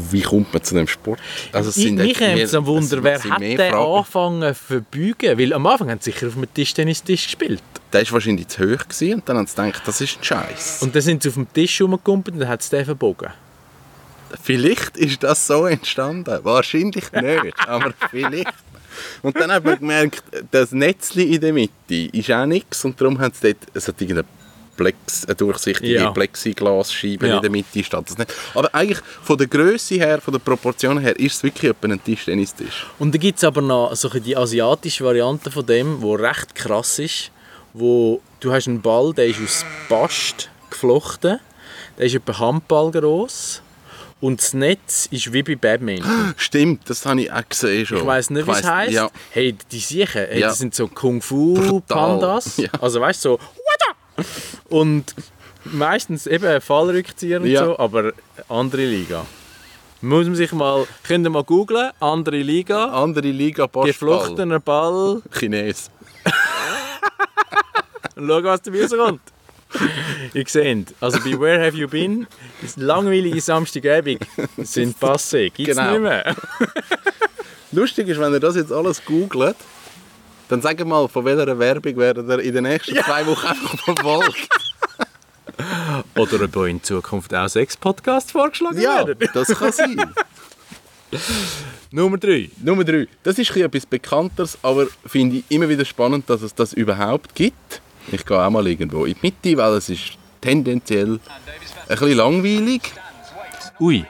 [0.10, 1.20] Wie kommt man zu dem Sport?
[1.52, 4.56] Also es Ich, sind mich echt nimmt mehr- es am Wunder, wer hat den angefangen
[4.56, 5.38] zu verbeugen?
[5.38, 7.62] Weil am Anfang haben sie sicher auf dem Tischtennistisch gespielt.
[7.94, 10.84] Der war wahrscheinlich zu hoch gewesen und dann haben sie gedacht, das ist ein Scheiß.
[10.84, 13.30] Und dann sind sie auf dem Tisch rumgekumpelt und dann hat es den verbogen.
[14.44, 16.40] Vielleicht ist das so entstanden.
[16.44, 18.54] Wahrscheinlich nicht, aber vielleicht.
[19.22, 23.20] Und dann hat man gemerkt, das Netzli in der Mitte ist auch nichts und darum
[23.20, 24.28] haben sie dort, es hat irgendeine
[24.76, 26.12] Plex, eine durchsichtige Ja.
[26.12, 27.36] Plexiglasscheibe Ja.
[27.38, 28.34] in der Mitte steht das nicht.
[28.54, 32.04] Aber eigentlich von der Größe her, von der Proportion her, ist es wirklich etwa ein
[32.04, 32.86] Tischtennistisch.
[33.00, 37.00] Und dann gibt es aber noch so die asiatische Variante von dem, wo recht krass
[37.00, 37.32] ist,
[37.80, 41.40] wo du hast einen Ball, der ist aus Bast geflochten,
[41.98, 43.62] der ist etwa Handball groß
[44.22, 46.34] und das Netz ist wie bei Badminton.
[46.38, 48.00] Stimmt, das habe ich auch gesehen schon.
[48.00, 48.94] Ich weiß nicht, wie es heisst.
[48.94, 50.48] Ja, Hey, die Siechen, hey, Ja.
[50.50, 52.58] das sind so Kung Fu Pandas.
[52.58, 52.70] Ja.
[52.82, 53.40] Also weißt du, so
[54.70, 55.16] und
[55.66, 57.66] meistens eben Fallrückzieher und Ja.
[57.66, 58.12] so, aber
[58.48, 59.26] andere Liga.
[60.02, 63.86] Muss man sich mal, könnt ihr mal googlen, andere Liga, andere Liga Basketball.
[63.88, 65.92] geflochtener Ball, Chines.
[68.20, 69.22] Und schau, was dabei rauskommt.
[70.34, 72.26] Ihr seht, also bei Where Have You Been,
[72.62, 74.26] das langweilige Samstagabend
[74.58, 75.92] sind passé, gibt es Genau.
[75.92, 76.36] nicht mehr.
[77.72, 79.56] Lustig ist, wenn ihr das jetzt alles googelt,
[80.48, 84.50] dann sagt mal, von welcher Werbung werdet ihr in den nächsten zwei Wochen einfach verfolgt.
[86.18, 89.30] Oder ob in Zukunft auch sechs Podcasts vorgeschlagen Ja, werden.
[89.34, 90.02] das kann sein.
[91.92, 92.50] Nummer drei.
[92.64, 93.08] Nummer drei.
[93.24, 97.82] Das ist etwas Bekannteres, aber finde ich immer wieder spannend, dass es das überhaupt gibt.
[98.12, 101.20] Ich gehe auch mal irgendwo in die Mitte, weil es ist tendenziell
[101.88, 102.82] ein bisschen langweilig.
[103.80, 104.06] Ui.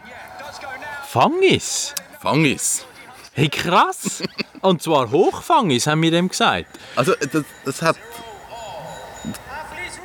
[1.07, 1.93] Fangis?
[2.21, 2.85] Fangis.
[3.33, 4.21] Hey, krass!
[4.61, 6.67] Und zwar Hochfangis, haben wir dem gesagt.
[6.95, 7.97] Also das, das hat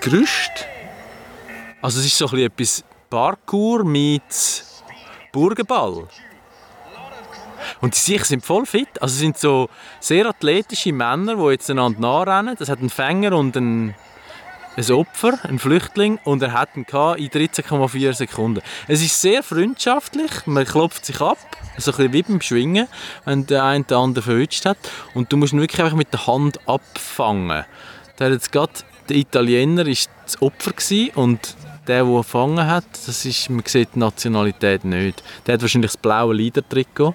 [0.00, 0.66] Gerüst.
[1.80, 4.64] Also es ist so ein bisschen etwas Parkour mit
[5.32, 6.08] Burgenball.
[7.80, 9.00] Und die Sicher sind voll fit.
[9.00, 9.68] Also sind so
[10.00, 12.56] sehr athletische Männer, die jetzt einander nachrennen.
[12.58, 13.94] Das hat einen Fänger und ein,
[14.76, 16.18] ein Opfer, ein Flüchtling.
[16.24, 18.62] Und er hat ihn in 13,4 Sekunden.
[18.88, 20.46] Es ist sehr freundschaftlich.
[20.46, 21.38] Man klopft sich ab.
[21.76, 22.88] So ein bisschen wie beim Schwingen,
[23.24, 24.78] wenn der eine den anderen verwünscht hat.
[25.14, 27.64] Und du musst ihn wirklich einfach mit der Hand abfangen.
[28.18, 28.72] Der jetzt gerade,
[29.08, 30.72] der Italiener ist das Opfer
[31.16, 31.56] und
[31.86, 35.22] der, der gefangen hat, das ist, man sieht die Nationalität nicht.
[35.46, 37.14] Der hat wahrscheinlich das blaue Leader-Trikot.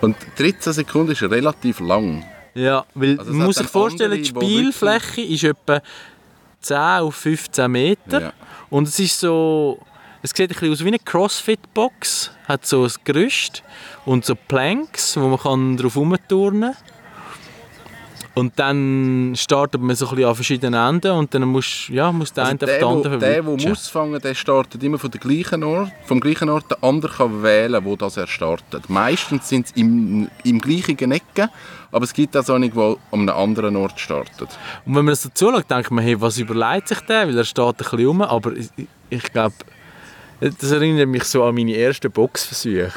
[0.00, 2.24] Und 13 Sekunden ist relativ lang.
[2.54, 5.82] Ja, weil Also man muss sich vorstellen, andere, die Spielfläche ist etwa
[6.60, 8.20] 10 auf 15 Meter.
[8.20, 8.32] Ja.
[8.70, 9.78] Und es ist so,
[10.22, 12.32] es sieht ein bisschen aus wie eine Crossfit-Box.
[12.48, 13.62] Hat so ein Gerüst
[14.04, 16.95] und so Planks, wo man kann drauf herumturnen kann.
[18.38, 22.34] Und dann startet man so ein bisschen an verschiedenen Enden und dann muss, ja, muss
[22.34, 23.70] der Also eine auf der, den anderen der, der verwutschen.
[23.70, 26.70] muss fangen, der startet immer von der gleichen Ort, vom gleichen Ort.
[26.70, 28.90] Der andere kann wählen, wo das er startet.
[28.90, 31.48] Meistens sind es im, im gleichen Ecke,
[31.90, 34.50] aber es gibt auch einen, der an einem anderen Ort startet.
[34.84, 37.26] Und wenn man das so zuschaut, denkt man, hey, was überlegt sich der?
[37.26, 38.68] Weil er steht ein bisschen rum, aber ich,
[39.08, 39.54] ich glaube,
[40.40, 42.92] das erinnert mich so an meine ersten Boxversuche.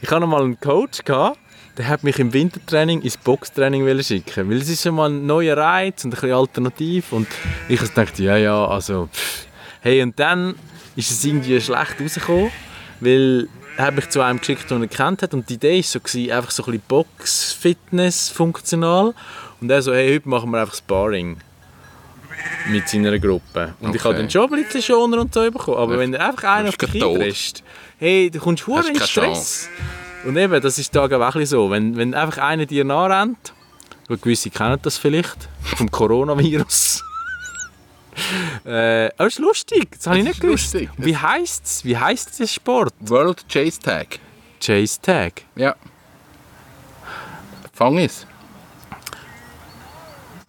[0.00, 1.38] Ich hatte noch mal einen Coach, gehabt,
[1.76, 5.56] der hat mich im Wintertraining ins Boxtraining schicken weil es ist schon mal ein neuer
[5.56, 7.26] Reiz und ein bisschen alternativ und
[7.68, 9.46] ich gedacht, ja, ja, also pff.
[9.80, 10.54] hey, und dann
[10.96, 12.50] ist es irgendwie schlecht rausgekommen,
[13.00, 15.82] weil er hat mich zu einem geschickt, den er kennt hat und die Idee war
[15.82, 19.14] so, gewesen, einfach so ein bisschen Box-Fitness funktional
[19.60, 21.36] und er so, hey, heute machen wir einfach Sparring
[22.68, 23.74] mit seiner Gruppe.
[23.80, 24.22] Und ich habe Okay.
[24.22, 25.76] dann schon ein bisschen Schoner und so bekommen.
[25.76, 27.12] Aber Ja, wenn er einfach einen du auf dich tot.
[27.14, 27.62] einpresst,
[27.98, 29.68] hey, du kommst in Stress.
[30.26, 31.70] Und eben, das ist da auch ein so.
[31.70, 33.54] Wenn, wenn einfach einer dir nachrennt,
[34.08, 37.02] gut, gewisse kennen das vielleicht, vom Coronavirus,
[38.64, 40.72] Äh, aber es ist lustig, das habe ich nicht gewusst.
[40.72, 40.90] lustig.
[40.96, 41.84] Wie heisst es?
[41.84, 42.94] Wie heisst der Sport?
[43.00, 44.18] World Chase Tag.
[44.58, 45.42] Chase Tag.
[45.54, 45.76] Ja.
[47.72, 48.26] Fang es.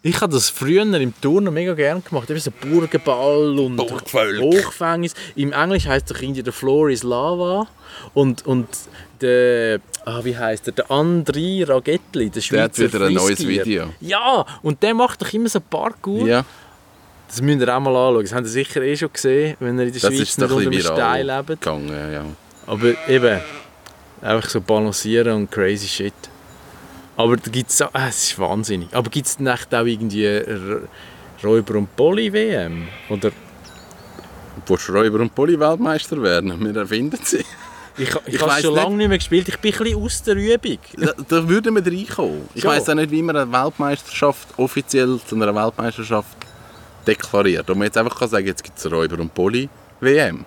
[0.08, 2.30] Ich habe das früher im Turnen mega gerne gemacht.
[2.30, 4.40] Eben so Burgenball und Burgvölk.
[4.42, 5.14] Hochfängnis.
[5.36, 7.68] Im Englisch heisst doch irgendwie «The floor is lava».
[8.14, 8.68] Und, und
[9.20, 13.46] der, ah, wie heisst der, der André Ragettli, der Der hat Schweizer wieder ein neues.
[13.46, 13.90] Video.
[14.00, 16.26] Ja, und der macht doch immer so Parkour.
[16.26, 16.46] Ja.
[17.28, 18.22] Das müsst ihr auch mal anschauen.
[18.24, 20.58] Das habt ihr sicher eh schon gesehen, wenn ihr in der Das Schweiz nicht unter
[20.58, 21.48] einem bisschen Stein lebt.
[21.48, 22.14] gegangen.
[22.14, 22.26] Ja.
[22.66, 23.42] Aber eben,
[24.22, 26.14] einfach so balancieren und crazy shit.
[27.18, 28.90] Aber da gibt's auch, äh, es ist wahnsinnig.
[28.94, 30.82] Aber gibt es nicht auch irgendwie R-
[31.44, 32.88] Räuber- und Poli-WM?
[33.10, 33.32] Oder
[34.66, 36.54] Du willst Räuber und Poli-Weltmeister werden.
[36.64, 37.44] Wir erfinden sie.
[37.98, 39.48] ich, ich, Ich habe schon lange nicht mehr gespielt.
[39.48, 40.78] Ich bin ein bisschen aus der Übung.
[40.98, 42.42] Da, da würden wir reinkommen.
[42.54, 46.36] Ich weiss auch nicht, wie man eine Weltmeisterschaft offiziell zu einer Weltmeisterschaft
[47.06, 47.70] deklariert.
[47.70, 50.46] Und man jetzt einfach kann sagen, jetzt gibt es Räuber und Poli-WM.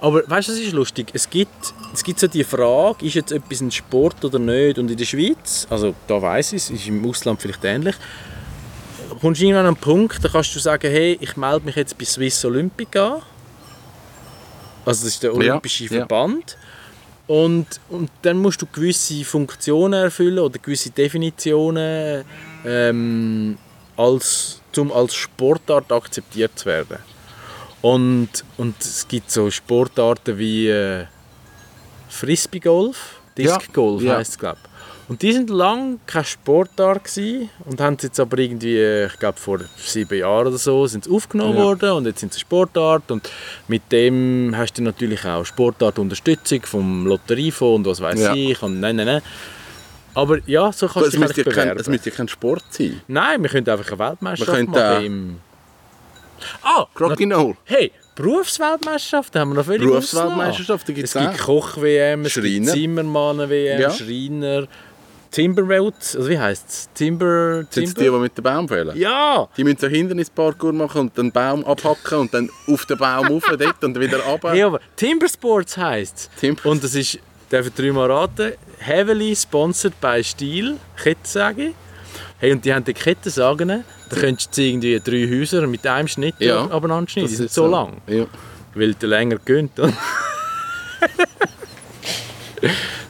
[0.00, 1.08] Aber weißt du, was ist lustig?
[1.12, 4.78] Es gibt, es gibt so die Frage, ist jetzt etwas ein Sport oder nicht?
[4.78, 7.94] Und in der Schweiz, also da weiß ich es, ist im Ausland vielleicht ähnlich,
[9.20, 11.96] kommst du irgendwann an einen Punkt, da kannst du sagen, hey, ich melde mich jetzt
[11.98, 13.22] bei Swiss Olympic an.
[14.84, 15.90] Also das ist der Olympische ja.
[15.90, 16.56] Verband.
[17.26, 22.24] Und, und dann musst du gewisse Funktionen erfüllen oder gewisse Definitionen,
[22.66, 23.56] ähm,
[23.96, 26.98] als, um als Sportart akzeptiert zu werden.
[27.84, 31.04] Und, und es gibt so Sportarten wie äh,
[32.08, 34.16] Frisbee-Golf, Disc-Golf ja.
[34.16, 34.56] heisst es, glaube
[35.06, 39.38] Und die sind lang keine Sportart gewesen und haben jetzt aber irgendwie, äh, ich glaube
[39.38, 41.62] vor sieben Jahren oder so, sind aufgenommen Ja.
[41.62, 43.28] worden und jetzt sind sie Sportart und
[43.68, 48.34] mit dem hast du natürlich auch Sportartunterstützung vom Lotteriefonds und was weiß Ja.
[48.34, 49.22] ich und nein, nein, nein.
[50.14, 51.80] Aber ja, so kannst Es du dich müsste, kein, bewerben.
[51.80, 53.02] es müsste kein Sport sein.
[53.08, 55.36] Nein, wir könnten einfach eine Weltmeisterschaft machen im...
[56.62, 57.56] Ah, Crokinole.
[57.64, 60.94] Hey, Berufsweltmeisterschaft haben wir noch völlig Berufsweltmeisterschaft, ausgelassen.
[60.94, 61.38] gibt's Es gibt.
[61.38, 62.66] Koch-WM, es gibt.
[62.68, 63.90] Zimmermann-WM, Ja.
[63.90, 64.66] Schreiner,
[65.30, 66.88] Timberwelt, also wie heisst es?
[66.94, 67.64] Timber...
[67.70, 68.18] Sind es die, Timber?
[68.18, 68.96] die mit dem Baum fällen?
[68.96, 69.48] Ja!
[69.56, 73.42] Die müssen so Hindernisparkour machen und den Baum abhacken und dann auf den Baum rauf
[73.58, 74.52] dort und wieder runter.
[74.52, 77.18] Hey, aber Timbersports heisst Timber- Und das ist,
[77.50, 81.72] darf ich dreimal raten, heavily sponsored by Stiel, Kettensage.
[82.44, 83.68] Hey, und die haben die Kettensagen,
[84.10, 87.24] da könntest du irgendwie drei Häuser mit einem Schnitt Ja, abeinander schneiden.
[87.24, 88.02] Das Die sind ist so, lang.
[88.06, 88.26] Ja.
[88.74, 89.72] Weil der länger gönnt.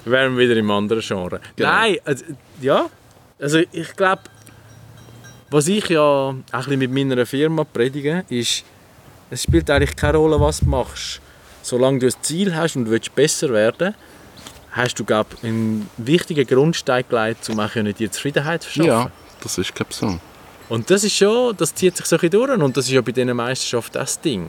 [0.05, 1.41] Wären wir wieder im anderen Genre.
[1.57, 1.69] Genau.
[1.69, 2.25] Nein, also,
[2.61, 2.89] ja.
[3.41, 4.23] Also ich glaube,
[5.51, 8.63] was ich ja auch ein bisschen mit meiner Firma predige, ist,
[9.31, 11.21] es spielt eigentlich keine Rolle, was du machst.
[11.61, 13.97] Solange du ein Ziel hast und du willst besser werden
[14.71, 18.89] hast du, glaube ich, einen wichtigen Grundstein gelegt, um auch dir Zufriedenheit zu verschaffen.
[18.89, 19.11] ja,
[19.45, 20.19] das ist glaube so.
[20.69, 23.13] Und das ist schon, das zieht sich so ein durch und das ist ja bei
[23.13, 24.49] diesen Meisterschaften das Ding.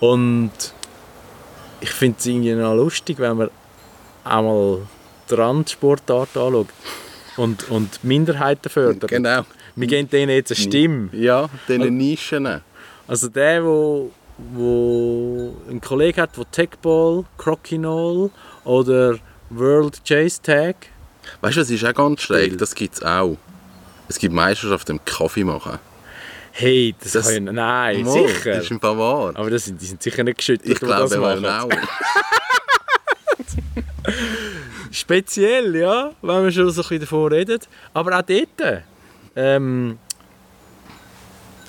[0.00, 0.50] Und
[1.80, 3.50] ich finde es irgendwie noch lustig, wenn man
[4.24, 4.78] einmal
[5.30, 6.68] die Randsportart anschaut
[7.36, 9.10] und, und Minderheiten fördert.
[9.10, 9.44] Genau.
[9.76, 11.10] Wir geben denen jetzt eine Stimme.
[11.12, 12.62] Ja, diese Nischen.
[13.06, 18.30] Also der, wo, wo ein Kollege hat, der Techball, Crokinole
[18.64, 19.18] oder
[19.50, 20.76] World Chase Tag,
[21.40, 22.58] Weißt du, was ist auch ganz schräg?
[22.58, 23.36] Das gibt es auch.
[24.10, 25.78] Es gibt Meisterschaften im Kaffee machen.
[26.50, 28.54] hey, das, Das- kann ich, nein, Mal, sicher.
[28.54, 29.30] Das ist im Fall wahr.
[29.36, 31.46] Aber das sind, die sind sicher nicht geschüttelt, Ich das glaube machen.
[31.46, 31.68] auch.
[34.90, 37.60] Speziell, ja, wenn wir schon so ein bisschen davon reden.
[37.94, 38.82] Aber auch dort,
[39.36, 39.96] ähm,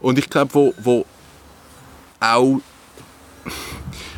[0.00, 1.06] Und ich glaube, wo, wo
[2.20, 2.60] auch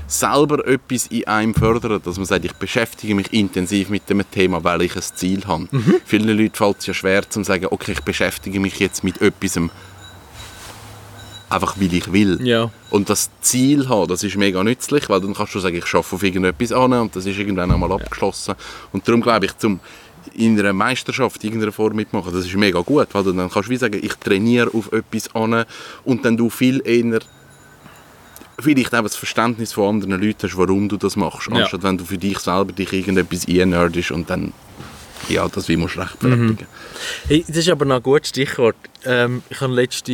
[0.06, 4.64] selber etwas in einem fördert, dass man sagt, ich beschäftige mich intensiv mit dem Thema,
[4.64, 5.68] weil ich ein Ziel habe.
[6.04, 9.58] Vielen Leuten fällt es ja schwer zu sagen, okay, ich beschäftige mich jetzt mit etwas
[11.50, 12.38] einfach weil ich will.
[12.46, 12.70] Ja.
[12.90, 16.14] Und das Ziel haben, das ist mega nützlich, weil dann kannst du sagen, ich arbeite
[16.14, 18.54] auf irgendetwas an und das ist irgendwann einmal abgeschlossen.
[18.92, 19.80] Und darum glaube ich, zum
[20.34, 23.68] in einer Meisterschaft in irgendeiner Form mitmachen, das ist mega gut, weil du dann kannst
[23.68, 25.64] du wie sagen, ich trainiere auf etwas an
[26.04, 27.20] und dann du viel eher
[28.60, 31.56] vielleicht auch das Verständnis von anderen Leuten hast, warum du das machst, Ja.
[31.62, 34.52] anstatt wenn du für dich selber dich irgendetwas einnerdest und dann
[35.28, 36.66] ja, das wie musst du rechtfertigen.
[37.26, 38.76] Hey, das ist aber noch ein gutes Stichwort.
[39.04, 40.12] Ähm, ich habe letzte...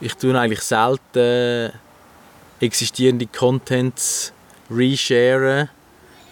[0.00, 1.72] Ich tue eigentlich selten
[2.60, 4.32] existierende Contents
[4.70, 5.70] resharen,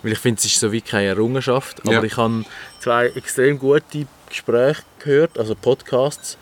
[0.02, 1.80] weil ich finde, es ist so wie keine Errungenschaft.
[1.82, 2.02] Aber Ja.
[2.02, 2.44] ich habe
[2.80, 6.36] zwei extrem gute Gespräche gehört, also Podcasts,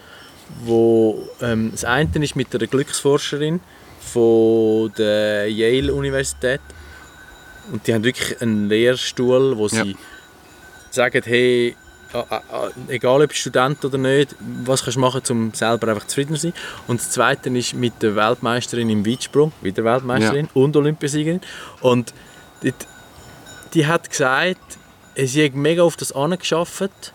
[0.65, 3.61] wo ähm, das eine ist mit einer Glücksforscherin
[4.01, 6.61] von der Yale Universität
[7.73, 9.97] und die haben wirklich einen Lehrstuhl, wo sie Ja.
[10.91, 11.77] sagen, hey,
[12.89, 16.53] egal ob Student oder nicht, was kannst du machen, um selber einfach zufrieden zu sein.
[16.89, 21.41] Und das Zweite ist mit der Weltmeisterin im Weitsprung, wieder Weltmeisterin und Olympiasiegerin.
[21.81, 22.13] Und
[22.65, 22.75] die,
[23.75, 24.79] die hat gesagt,
[25.17, 27.13] sie hat mega auf das angeschafft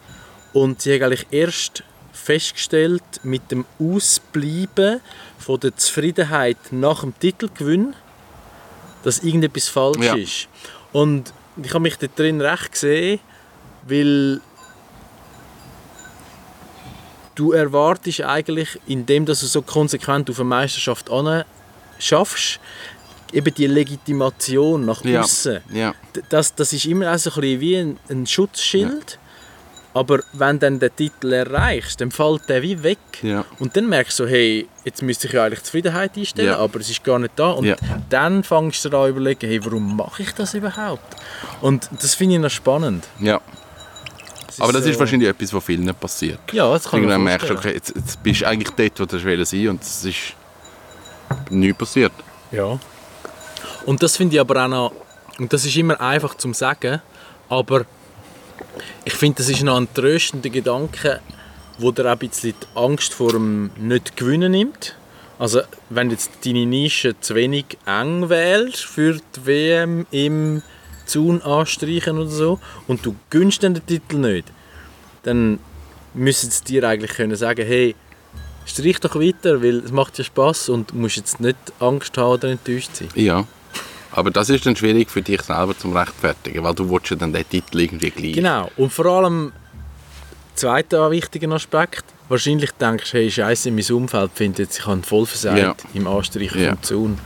[0.54, 5.02] und sie hat eigentlich erst festgestellt, mit dem Ausbleiben
[5.38, 7.94] von der Zufriedenheit nach dem Titelgewinn,
[9.04, 10.16] dass irgendetwas falsch Ja.
[10.16, 10.48] ist.
[10.92, 13.20] Und ich habe mich dort drin recht gesehen,
[13.88, 14.42] weil
[17.36, 21.10] du erwartest eigentlich, indem dass du so konsequent auf eine Meisterschaft
[22.00, 22.60] schaffst,
[23.36, 25.22] eben die Legitimation nach Ja.
[25.22, 25.60] außen.
[25.74, 25.94] Ja.
[26.16, 29.20] D- Das, das ist immer auch so ein bisschen wie ein, ein Schutzschild.
[29.94, 32.98] Aber wenn dann den Titel erreichst, dann fällt der wie weg.
[33.22, 33.46] Ja.
[33.60, 36.58] Und dann merkst du, hey, jetzt müsste ich ja eigentlich Zufriedenheit einstellen, Ja.
[36.58, 37.52] aber es ist gar nicht da.
[37.52, 37.78] Und Ja.
[38.10, 41.16] dann fängst du an zu überlegen, hey, warum mache ich das überhaupt?
[41.62, 43.08] Und das finde ich noch spannend.
[43.20, 43.40] ja.
[44.48, 46.40] Es Aber das ist so- wahrscheinlich etwas, was vielen passiert.
[46.54, 49.22] Ja, das kann Irgendwann merkst du, okay, jetzt, jetzt bist du eigentlich dort, wo du
[49.24, 50.34] willst sein und es ist
[51.50, 52.14] nichts passiert.
[52.52, 52.80] Ja.
[53.86, 54.92] Und das finde ich aber auch noch,
[55.38, 57.02] und das ist immer einfach zum sagen,
[57.50, 57.86] aber
[59.04, 61.22] ich finde, das ist noch ein tröstender Gedanke,
[61.78, 64.96] wo dir auch ein bisschen die Angst vor dem Nicht-Gewinnen nimmt.
[65.38, 70.62] Also, wenn jetzt deine Nische zu wenig eng wählst für die WM im
[71.06, 74.48] Zaun anstreichen oder so und du gönnst den Titel nicht,
[75.24, 75.60] dann
[76.14, 77.96] müssen sie dir eigentlich können sagen, hey,
[78.66, 82.32] streich doch weiter, weil es macht ja Spaß und du musst jetzt nicht Angst haben
[82.32, 83.10] oder enttäuscht sein.
[83.16, 83.46] Ja.
[84.16, 87.34] Aber das ist dann schwierig für dich selber zum rechtfertigen, weil du willst ja dann
[87.34, 88.34] den Titel irgendwie gleich.
[88.34, 88.72] Genau.
[88.78, 89.52] Und vor allem,
[90.56, 95.26] zweiter wichtiger Aspekt, wahrscheinlich denkst du, hey, scheiße, mein Umfeld findet jetzt, ich habe voll
[95.26, 95.76] versagt Ja.
[95.94, 96.70] im Anstreichen Ja.
[96.72, 97.20] vom Zaun.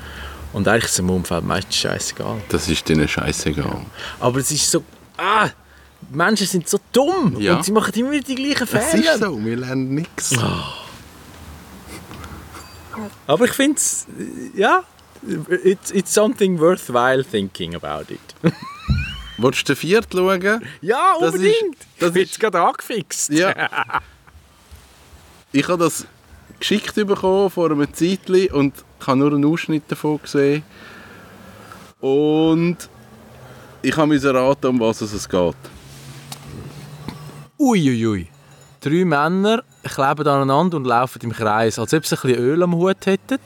[0.51, 2.37] Und eigentlich ist es im Umfeld meistens scheißegal.
[2.49, 3.85] Das ist denen scheißegal.
[4.19, 4.83] Aber es ist so,
[5.17, 5.47] ah,
[6.01, 7.57] die Menschen sind so dumm Ja.
[7.57, 9.13] und sie machen immer wieder die gleichen Fehler.
[9.13, 10.33] ist so, wir lernen nichts.
[13.27, 14.07] Aber ich finde es,
[14.55, 14.83] ja,
[15.63, 18.19] it's, it's something worthwhile thinking about it.
[19.37, 20.61] Willst du den vierten schauen?
[20.81, 21.77] ja, Das ist- unbedingt.
[21.99, 23.29] das ich bin ist- gerade angefixt.
[23.31, 23.53] Ja.
[25.51, 26.05] Ich habe das
[26.59, 30.61] geschickt bekommen vor einem Zeitchen und ich habe nur einen Ausschnitt davon gesehen.
[31.99, 32.77] Und
[33.81, 35.55] ich habe mir raten, um was es geht.
[37.57, 38.27] Uiuiui.
[38.81, 42.75] Drei Männer kleben aneinander und laufen im Kreis, als ob sie ein bisschen Öl am
[42.75, 43.39] Hut hätten.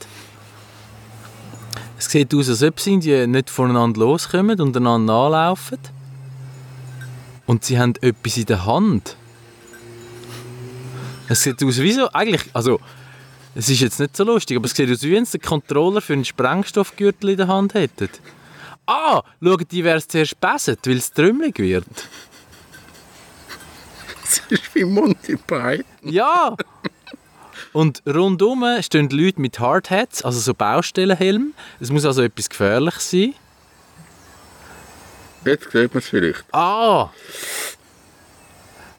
[2.04, 5.78] Es sieht aus, als ob sie nicht voneinander loskommen und einander nachlaufen.
[7.46, 9.16] Und sie haben etwas in der Hand.
[11.28, 12.78] Es sieht aus wie so, eigentlich, also,
[13.54, 16.02] es ist jetzt nicht so lustig, aber es sieht aus wie wenn sie den Controller
[16.02, 18.10] für einen Sprengstoffgürtel in der Hand hätten.
[18.84, 21.86] Ah, schauen die, es zuerst besset, weil es trümmelig wird.
[24.20, 25.84] Das ist wie Monty Python.
[26.02, 26.54] Ja!
[27.74, 31.54] Und rundum stehen Leute mit Hardhats, also so Baustellenhelm.
[31.80, 33.34] Es muss also etwas gefährlich sein.
[35.44, 36.44] Jetzt sieht man es vielleicht.
[36.54, 37.10] Ah!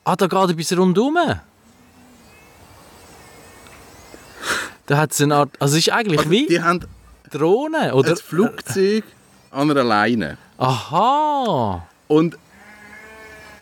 [0.04, 1.18] Ah, da geht etwas rundum.
[4.88, 5.52] Da hat es eine Art.
[5.58, 6.86] Also es ist eigentlich Also, wie die haben
[7.32, 8.12] Drohne, oder?
[8.12, 9.06] ein Flugzeug
[9.52, 10.38] an einer Leine.
[10.58, 11.88] Aha!
[12.10, 12.38] Und,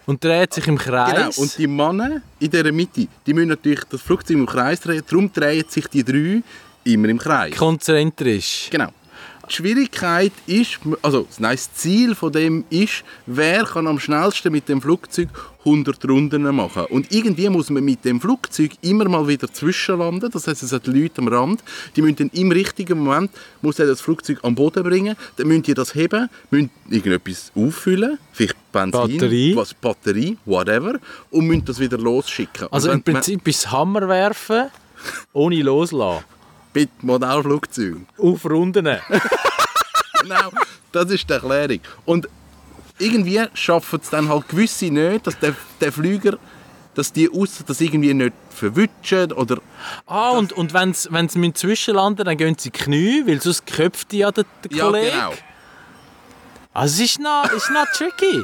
[0.05, 1.13] Und dreht sich im Kreis.
[1.13, 5.01] genau, und die Männer in dieser Mitte, die müssen natürlich das Flugzeug im Kreis drehen.
[5.09, 6.41] Darum drehen sich die drei
[6.83, 7.55] immer im Kreis.
[7.55, 8.67] konzentrisch.
[8.69, 8.89] Genau.
[9.49, 14.69] Die Schwierigkeit ist, also nein, das Ziel von dem ist, wer kann am schnellsten mit
[14.69, 15.27] dem Flugzeug
[15.65, 16.85] 100 Runden machen.
[16.85, 20.31] Und irgendwie muss man mit dem Flugzeug immer mal wieder zwischenlanden.
[20.31, 21.63] Das heißt, es hat Leute am Rand,
[21.95, 25.15] die müssen dann im richtigen Moment muss er das Flugzeug am Boden bringen.
[25.35, 29.55] Dann müssen die das heben, müssen irgendetwas auffüllen, vielleicht Benzin, Batterie.
[29.55, 30.99] was Batterie, whatever,
[31.31, 32.67] und müssen das wieder losschicken.
[32.71, 34.69] Also im Prinzip es Hammer werfen,
[35.33, 36.23] ohne loslassen.
[36.73, 37.97] Mit Modellflugzeug.
[38.17, 38.85] Auf Runden.
[40.21, 40.51] genau,
[40.91, 41.79] das ist die Erklärung.
[42.05, 42.27] Und
[42.99, 46.37] irgendwie schaffen es dann halt gewisse nicht, dass der, der Flüger,
[46.95, 49.57] dass die aus, das irgendwie nicht verwutschen oder
[50.05, 54.19] Ah, und, und wenn sie sie zwischenlanden dann gehen sie Knie, weil sonst köpft die
[54.19, 55.11] ja der, der ja Kollege.
[55.11, 55.33] genau.
[56.73, 58.43] Also es ist noch, ist noch tricky.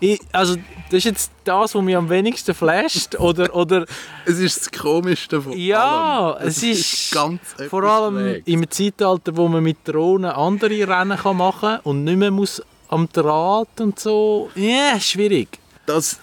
[0.00, 3.18] Ich, also das ist jetzt das, was mich am wenigsten flasht.
[3.18, 3.84] Oder, oder
[4.24, 6.48] Es ist das Komischste von ja, allem.
[6.48, 8.42] es ist ganz vor allem Schräges.
[8.46, 12.62] im Zeitalter, wo man mit Drohnen andere Rennen kann machen kann und nicht mehr muss
[12.88, 14.50] am Draht und so.
[14.54, 15.58] Ja, schwierig.
[15.86, 16.18] das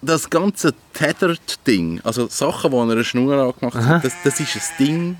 [0.00, 4.86] das ganze Tethered-Ding, also Sachen, die an einer Schnur angemacht sind, das, das ist ein
[4.86, 5.16] Ding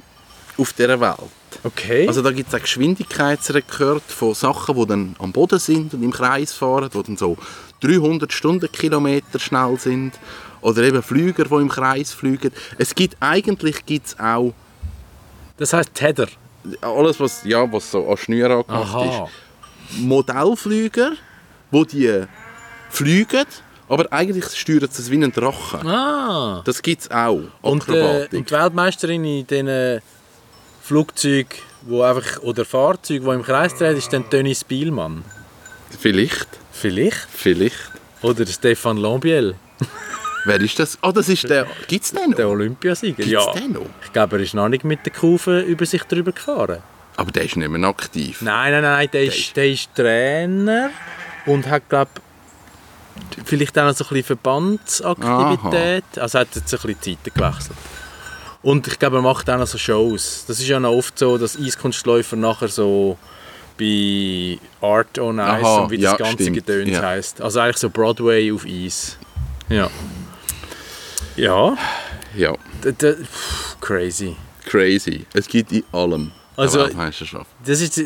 [0.57, 1.19] auf dieser Welt.
[1.65, 2.07] Okay.
[2.07, 6.13] Also da gibt es auch Geschwindigkeitsrekord von Sachen, die dann am Boden sind und im
[6.13, 7.37] Kreis fahren, die dann so
[7.81, 10.13] 300 Stundenkilometer schnell sind.
[10.61, 12.51] Oder eben Flüger, die im Kreis fliegen.
[12.79, 14.55] Es gibt eigentlich gibt's auch
[15.59, 16.29] das heißt Tether.
[16.81, 19.25] alles, was, ja, was so an Schnür angemacht Aha.
[19.25, 20.01] ist.
[20.01, 21.13] Modellflüger,
[21.71, 22.25] wo die
[22.91, 23.47] fliegen,
[23.89, 25.87] aber eigentlich steuern sie es wie ein Drachen.
[25.87, 26.63] Ah.
[26.65, 27.43] Das gibt es auch.
[27.61, 30.01] Und, äh, und die Weltmeisterin in diesen
[30.83, 35.25] Flugzeugen, wo einfach, oder Fahrzeugen, die im Kreis drehen, ist dann Tönny Spielmann.
[35.99, 36.49] Vielleicht.
[36.81, 37.27] Vielleicht.
[37.33, 37.77] Vielleicht.
[38.23, 39.55] Oder Stefan Lambiel,
[40.45, 40.97] Wer ist das?
[41.03, 41.67] Ah, das ist der.
[41.89, 42.37] Gibt es den noch?
[42.37, 43.17] der Olympiasieger.
[43.23, 43.53] Gibt's Ja.
[43.53, 43.87] den noch?
[44.05, 46.79] Ich glaube, er ist noch nicht mit der Kufe über sich drüber gefahren.
[47.17, 48.41] Aber der ist nicht mehr aktiv.
[48.43, 50.91] Nein, nein, nein, der ist, der ist Trainer
[51.47, 52.11] und hat, glaube
[53.45, 56.05] vielleicht auch noch so ein bisschen Verbandsaktivität.
[56.19, 57.77] Also er hat jetzt ein bisschen Zeiten gewechselt.
[58.63, 60.45] Und ich glaube, er macht auch noch so Shows.
[60.47, 63.19] Das ist ja noch oft so, dass Eiskunstläufer nachher so
[63.79, 67.01] bei Art on Ice Aha, und wie ja, das ganze stimmt, Gedöns ja.
[67.03, 67.41] heisst.
[67.41, 69.17] Also eigentlich so Broadway auf Eis.
[69.69, 69.89] Ja.
[71.37, 71.77] Ja,
[72.37, 72.55] Ja.
[72.85, 73.17] d-
[73.81, 74.37] crazy.
[74.67, 75.25] Crazy.
[75.33, 76.33] Es gibt in allem.
[76.59, 76.89] Also-.
[77.65, 78.01] Das ist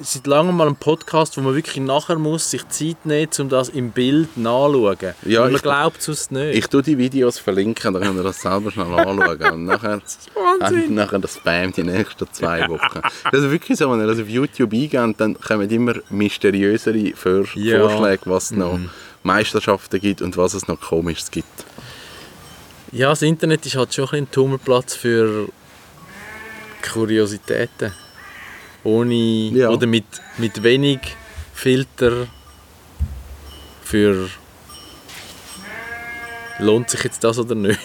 [0.00, 3.68] seit langem mal ein Podcast, wo man wirklich nachher muss sich Zeit nehmen, um das
[3.68, 5.14] im Bild nachzuschauen.
[5.26, 6.56] Ja, Weil man glaubt es nicht.
[6.56, 9.52] Ich tue die Videos verlinken, dann könnt ihr das selber schnell anschauen.
[9.52, 10.00] Und nachher,
[10.34, 13.00] und nachher das Spam die nächsten zwei Wochen.
[13.30, 17.44] Das ist wirklich so, wenn ihr das auf YouTube eingebt, dann kommen immer mysteriösere Vor
[17.54, 17.80] Ja.
[17.86, 18.78] Vorschläge, was es noch
[19.22, 21.66] Meisterschaften gibt und was es noch Komisches gibt.
[22.92, 25.48] ja, das Internet ist halt schon ein Tummelplatz für
[26.82, 27.92] Kuriositäten.
[28.82, 29.68] Ohne Ja.
[29.68, 30.04] oder mit,
[30.38, 31.00] mit wenig
[31.52, 32.26] Filter
[33.82, 34.28] für
[36.58, 37.78] lohnt sich jetzt das oder nicht.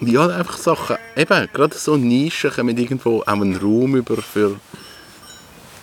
[0.00, 4.56] Ja, einfach Sachen, eben, gerade so Nischen kommen irgendwo auch einen Raum über für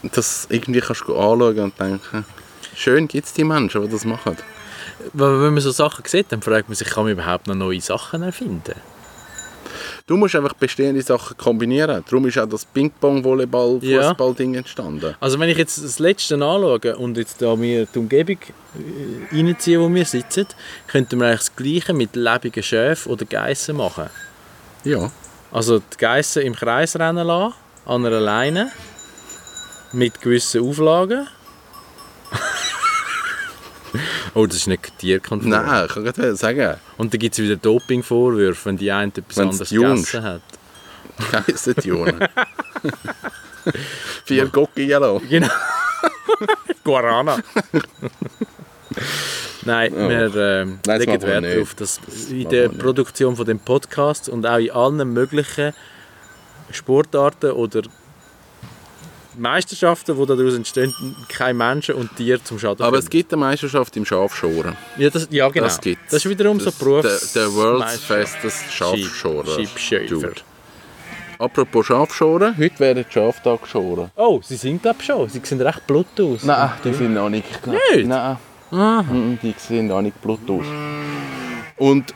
[0.04, 2.26] das irgendwie kannst du anschauen und denken,
[2.76, 4.38] schön gibt es die Menschen, die das machen.
[5.14, 8.22] Wenn man so Sachen sieht, dann fragt man sich, kann man überhaupt noch neue Sachen
[8.22, 8.76] erfinden?
[10.06, 12.04] Du musst einfach bestehende Sachen kombinieren.
[12.06, 13.24] Darum ist auch das Ping-Pong,
[13.82, 14.12] Ja.
[14.60, 15.16] Entstanden.
[15.22, 19.80] Also wenn ich jetzt das Letzte anschaue und jetzt da mir die Umgebung äh, reinziehe,
[19.80, 20.48] wo wir sitzen,
[20.88, 24.10] könnten wir eigentlich das Gleiche mit lebenden Schäfen oder Geissen machen.
[24.84, 25.10] Ja.
[25.54, 27.54] Also die Geissen im Kreis rennen lassen,
[27.86, 28.72] an einer Leine,
[29.94, 31.28] mit gewissen Auflagen.
[34.36, 35.50] Oh, das ist nicht tierkonform.
[35.50, 39.38] Nein, ich kann gerade sagen, Und dann gibt es wieder Dopingvorwürfe, wenn die eine etwas
[39.38, 40.42] Wenn's anderes gegessen hat.
[41.32, 42.20] Geissen die Jungen.
[44.26, 45.22] Vier Gocki Yellow.
[45.30, 45.48] Genau.
[46.84, 47.38] Guarana.
[49.66, 50.10] Nein, Ja.
[50.10, 52.70] wir ähm, Nein, das legen Wert darauf, dass in machen der.
[52.70, 55.74] Produktion von dem Podcast und auch in allen möglichen
[56.72, 57.84] Sportarten oder
[59.38, 60.94] Meisterschaften, die daraus entstehen,
[61.30, 63.10] kein Menschen und Tier zum Schaden Aber es kommen.
[63.12, 64.76] gibt eine Meisterschaft im Schafschoren.
[64.98, 65.66] ja, das, ja, genau.
[65.66, 66.12] Das gibt's.
[66.12, 67.34] Das ist wiederum so Das- Berufs...
[67.34, 67.96] Der, der World's.
[68.04, 69.58] Fastest Schafschorer.
[70.08, 70.34] Dude.
[71.40, 74.12] Apropos Schafschoren, heute werden die Schafe da geschoren.
[74.16, 75.28] Oh, sie sind glaube schon.
[75.30, 76.44] Sie sehen recht blut aus.
[76.44, 77.66] Nein, die sind noch nicht.
[77.68, 78.08] Nicht?
[78.08, 78.38] Nein,
[78.72, 79.04] Ah.
[79.04, 80.66] Mhm, die sehen noch nicht blut aus.
[81.78, 82.14] Und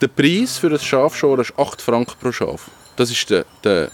[0.00, 2.70] der Preis für ein Schafschoren ist 8 Franken pro Schaf.
[2.96, 3.90] Das ist der, der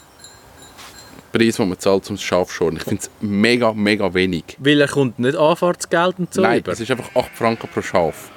[1.38, 2.76] Preis, den man zahlt, um das Schaf zu schoren.
[2.76, 4.44] Ich finde es mega, mega wenig.
[4.58, 6.72] Weil er kommt nicht Anfahrtsgeld und so Nein, über.
[6.72, 8.30] es ist einfach 8 Franken pro Schaf.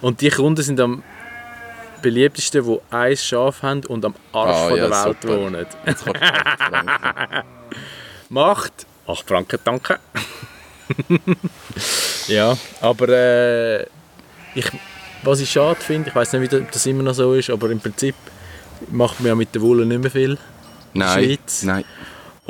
[0.00, 1.02] Und die Kunden sind am
[2.02, 5.36] beliebtesten, die ein Schaf haben und am Arsch Ah, von ja, der Welt super.
[5.40, 5.66] wohnen.
[5.86, 7.42] Jetzt kostet es 8 Franken.
[8.30, 8.72] Macht
[9.06, 9.98] 8 Franken, danke.
[12.28, 13.82] ja, aber äh,
[14.54, 14.66] ich,
[15.22, 17.80] was ich schade finde, ich weiß nicht, wie das immer noch so ist, aber im
[17.80, 18.14] Prinzip
[18.90, 20.38] macht man ja mit der Wolle nicht mehr viel.
[20.94, 21.62] Nein, Schweiz.
[21.62, 21.84] nein.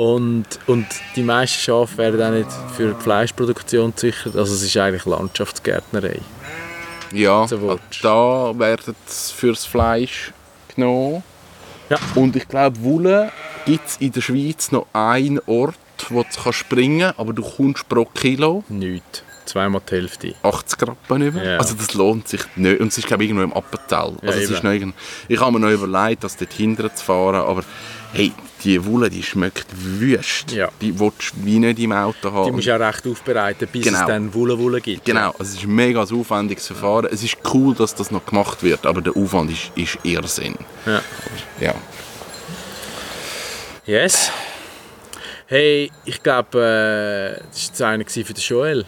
[0.01, 4.35] Und, und die meisten Schafe werden auch nicht für die Fleischproduktion gesichert.
[4.35, 6.19] Also es ist eigentlich Landschaftsgärtnerei.
[7.11, 8.03] Ja, So willst.
[8.03, 10.33] da werden es fürs Fleisch
[10.75, 11.21] genommen.
[11.91, 11.99] Ja.
[12.15, 13.31] Und ich glaube, Wolle
[13.67, 15.75] gibt es in der Schweiz noch einen Ort,
[16.09, 19.21] wo du springen kannst, aber du kommst pro Kilo Nichts.
[19.45, 20.33] Zweimal die Hälfte.
[20.41, 21.43] 80 Rappen über.
[21.43, 21.57] Ja.
[21.57, 22.79] Also das lohnt sich nicht.
[22.79, 24.13] Und es ist glaube ich irgendwo im Appenzell.
[24.23, 24.53] Ja, Also es eben.
[24.55, 24.95] ist noch irgend...
[25.27, 27.63] Ich habe mir noch überlegt, das dort hinten zu fahren, aber
[28.13, 28.31] hey,
[28.63, 30.51] die Wolle, die schmeckt wüst.
[30.51, 30.69] Ja.
[30.81, 32.45] Die willst du wie nicht im Auto haben.
[32.45, 33.99] Die musst du auch recht aufbereiten, bis Genau.
[34.01, 35.05] es dann Wolle-Wolle gibt.
[35.05, 37.07] Genau, also es ist ein mega aufwendiges Verfahren.
[37.11, 40.55] Es ist cool, dass das noch gemacht wird, aber der Aufwand ist, ist Irrsinn.
[40.85, 41.01] Ja.
[41.59, 41.73] Ja.
[43.85, 44.31] Yes.
[45.47, 48.85] Hey, ich glaube, äh, das war einer gewesen für den Joel.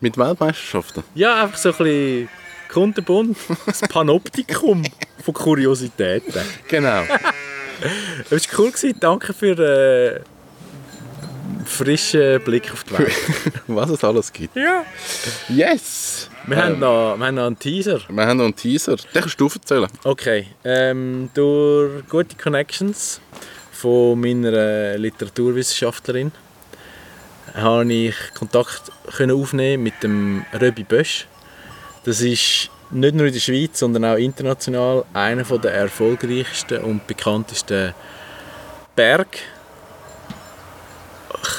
[0.00, 1.04] Mit Weltmeisterschaften?
[1.14, 2.28] Ja, einfach so ein bisschen
[2.72, 3.36] Kundenbund,
[3.66, 4.82] das Panoptikum
[5.22, 6.42] von Kuriositäten.
[6.68, 7.02] Genau.
[8.30, 8.70] Das war cool.
[8.70, 8.96] Gewesen.
[9.00, 10.24] Danke für den
[11.64, 13.12] frischen Blick auf die Welt.
[13.66, 14.56] Was es alles gibt.
[14.56, 14.84] ja.
[15.48, 16.28] Yes!
[16.46, 18.00] Wir, haben noch, wir haben noch einen Teaser.
[18.08, 18.96] Wir haben noch einen Teaser.
[18.96, 19.88] Den kannst du erzählen.
[20.04, 20.46] Okay.
[20.62, 23.20] Ähm, durch gute Connections
[23.72, 26.32] von meiner Literaturwissenschaftlerin
[27.54, 31.26] habe ich Kontakt können aufnehmen mit dem Röbi Bösch.
[32.04, 37.92] Das ist nicht nur in der Schweiz, sondern auch international einer der erfolgreichsten und bekanntesten
[38.96, 39.38] Berg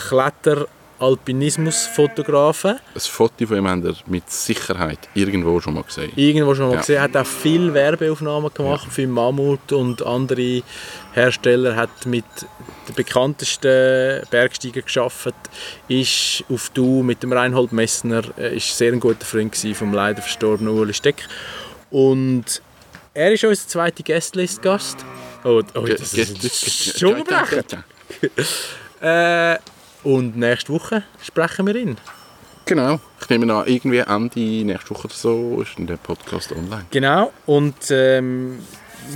[0.08, 0.68] Kletter
[1.06, 2.72] Alpinismus-Fotografen.
[2.93, 6.12] Ein Foto von ihm habt ihr mit Sicherheit irgendwo schon mal gesehen.
[6.16, 6.80] Irgendwo schon mal Ja.
[6.82, 10.62] gesehen, hat auch viele Werbeaufnahmen gemacht für Mammut und andere
[11.14, 12.26] Hersteller, hat mit
[12.88, 15.34] den bekanntesten Bergsteigern geschafft,
[15.88, 20.22] ist auf Du mit dem Reinhold Messner, äh, ist sehr ein guter Freund vom leider
[20.22, 21.28] verstorbenen Uli Steck
[21.91, 22.62] und
[23.14, 25.06] er ist unser zweiter Guestlist-Gast.
[25.45, 27.64] Oh, oh, das ist schon gebrochen.
[29.01, 29.58] Äh,
[30.06, 31.97] und nächste Woche sprechen wir ihn.
[32.66, 32.99] Genau.
[33.22, 36.86] Ich nehme an, irgendwie Ende nächste Woche oder so ist der Podcast online.
[36.91, 38.60] Genau, und ähm,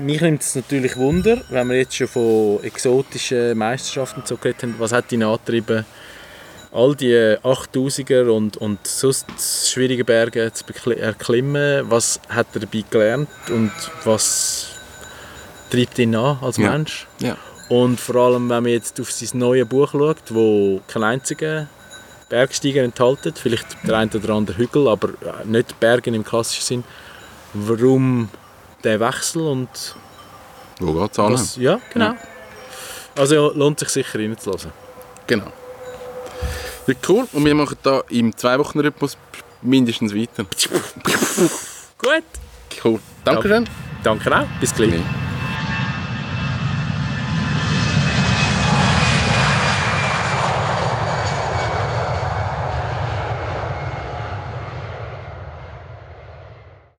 [0.02, 4.76] mich nimmt es natürlich Wunder, wenn wir jetzt schon von exotischen Meisterschaften so geredet haben,
[4.78, 5.86] was hat ihn angetrieben,
[6.72, 9.26] all die 8000er und, und sonst
[9.68, 13.72] schwierige Berge zu erklimmen, was hat er dabei gelernt und
[14.04, 14.68] was
[15.72, 16.72] treibt ihn an als Ja.
[16.72, 17.08] Mensch?
[17.20, 17.36] Ja.
[17.70, 21.68] Und vor allem, wenn man jetzt auf sein neues Buch schaut, wo kein einziger
[22.28, 26.84] Bergsteiger enthält, vielleicht der ein oder andere Hügel, aber äh, nicht Berge im klassischen Sinn,
[27.54, 28.30] warum
[28.84, 29.70] der Wechsel und
[30.80, 31.34] Wo geht's an?
[31.34, 32.16] was, ja, genau.
[33.18, 34.72] Also lohnt sich sicher reinzulassen.
[35.28, 35.52] Genau.
[36.88, 37.28] Ja, cool.
[37.34, 39.18] Und wir machen da im Zwei-Wochen-Rhythmus
[39.62, 40.46] mindestens weiter.
[41.98, 42.24] Gut,
[42.84, 43.00] Cool.
[43.26, 43.68] Dankeschön.
[44.04, 44.92] danke auch, bis gleich.
[44.92, 45.29] Nee.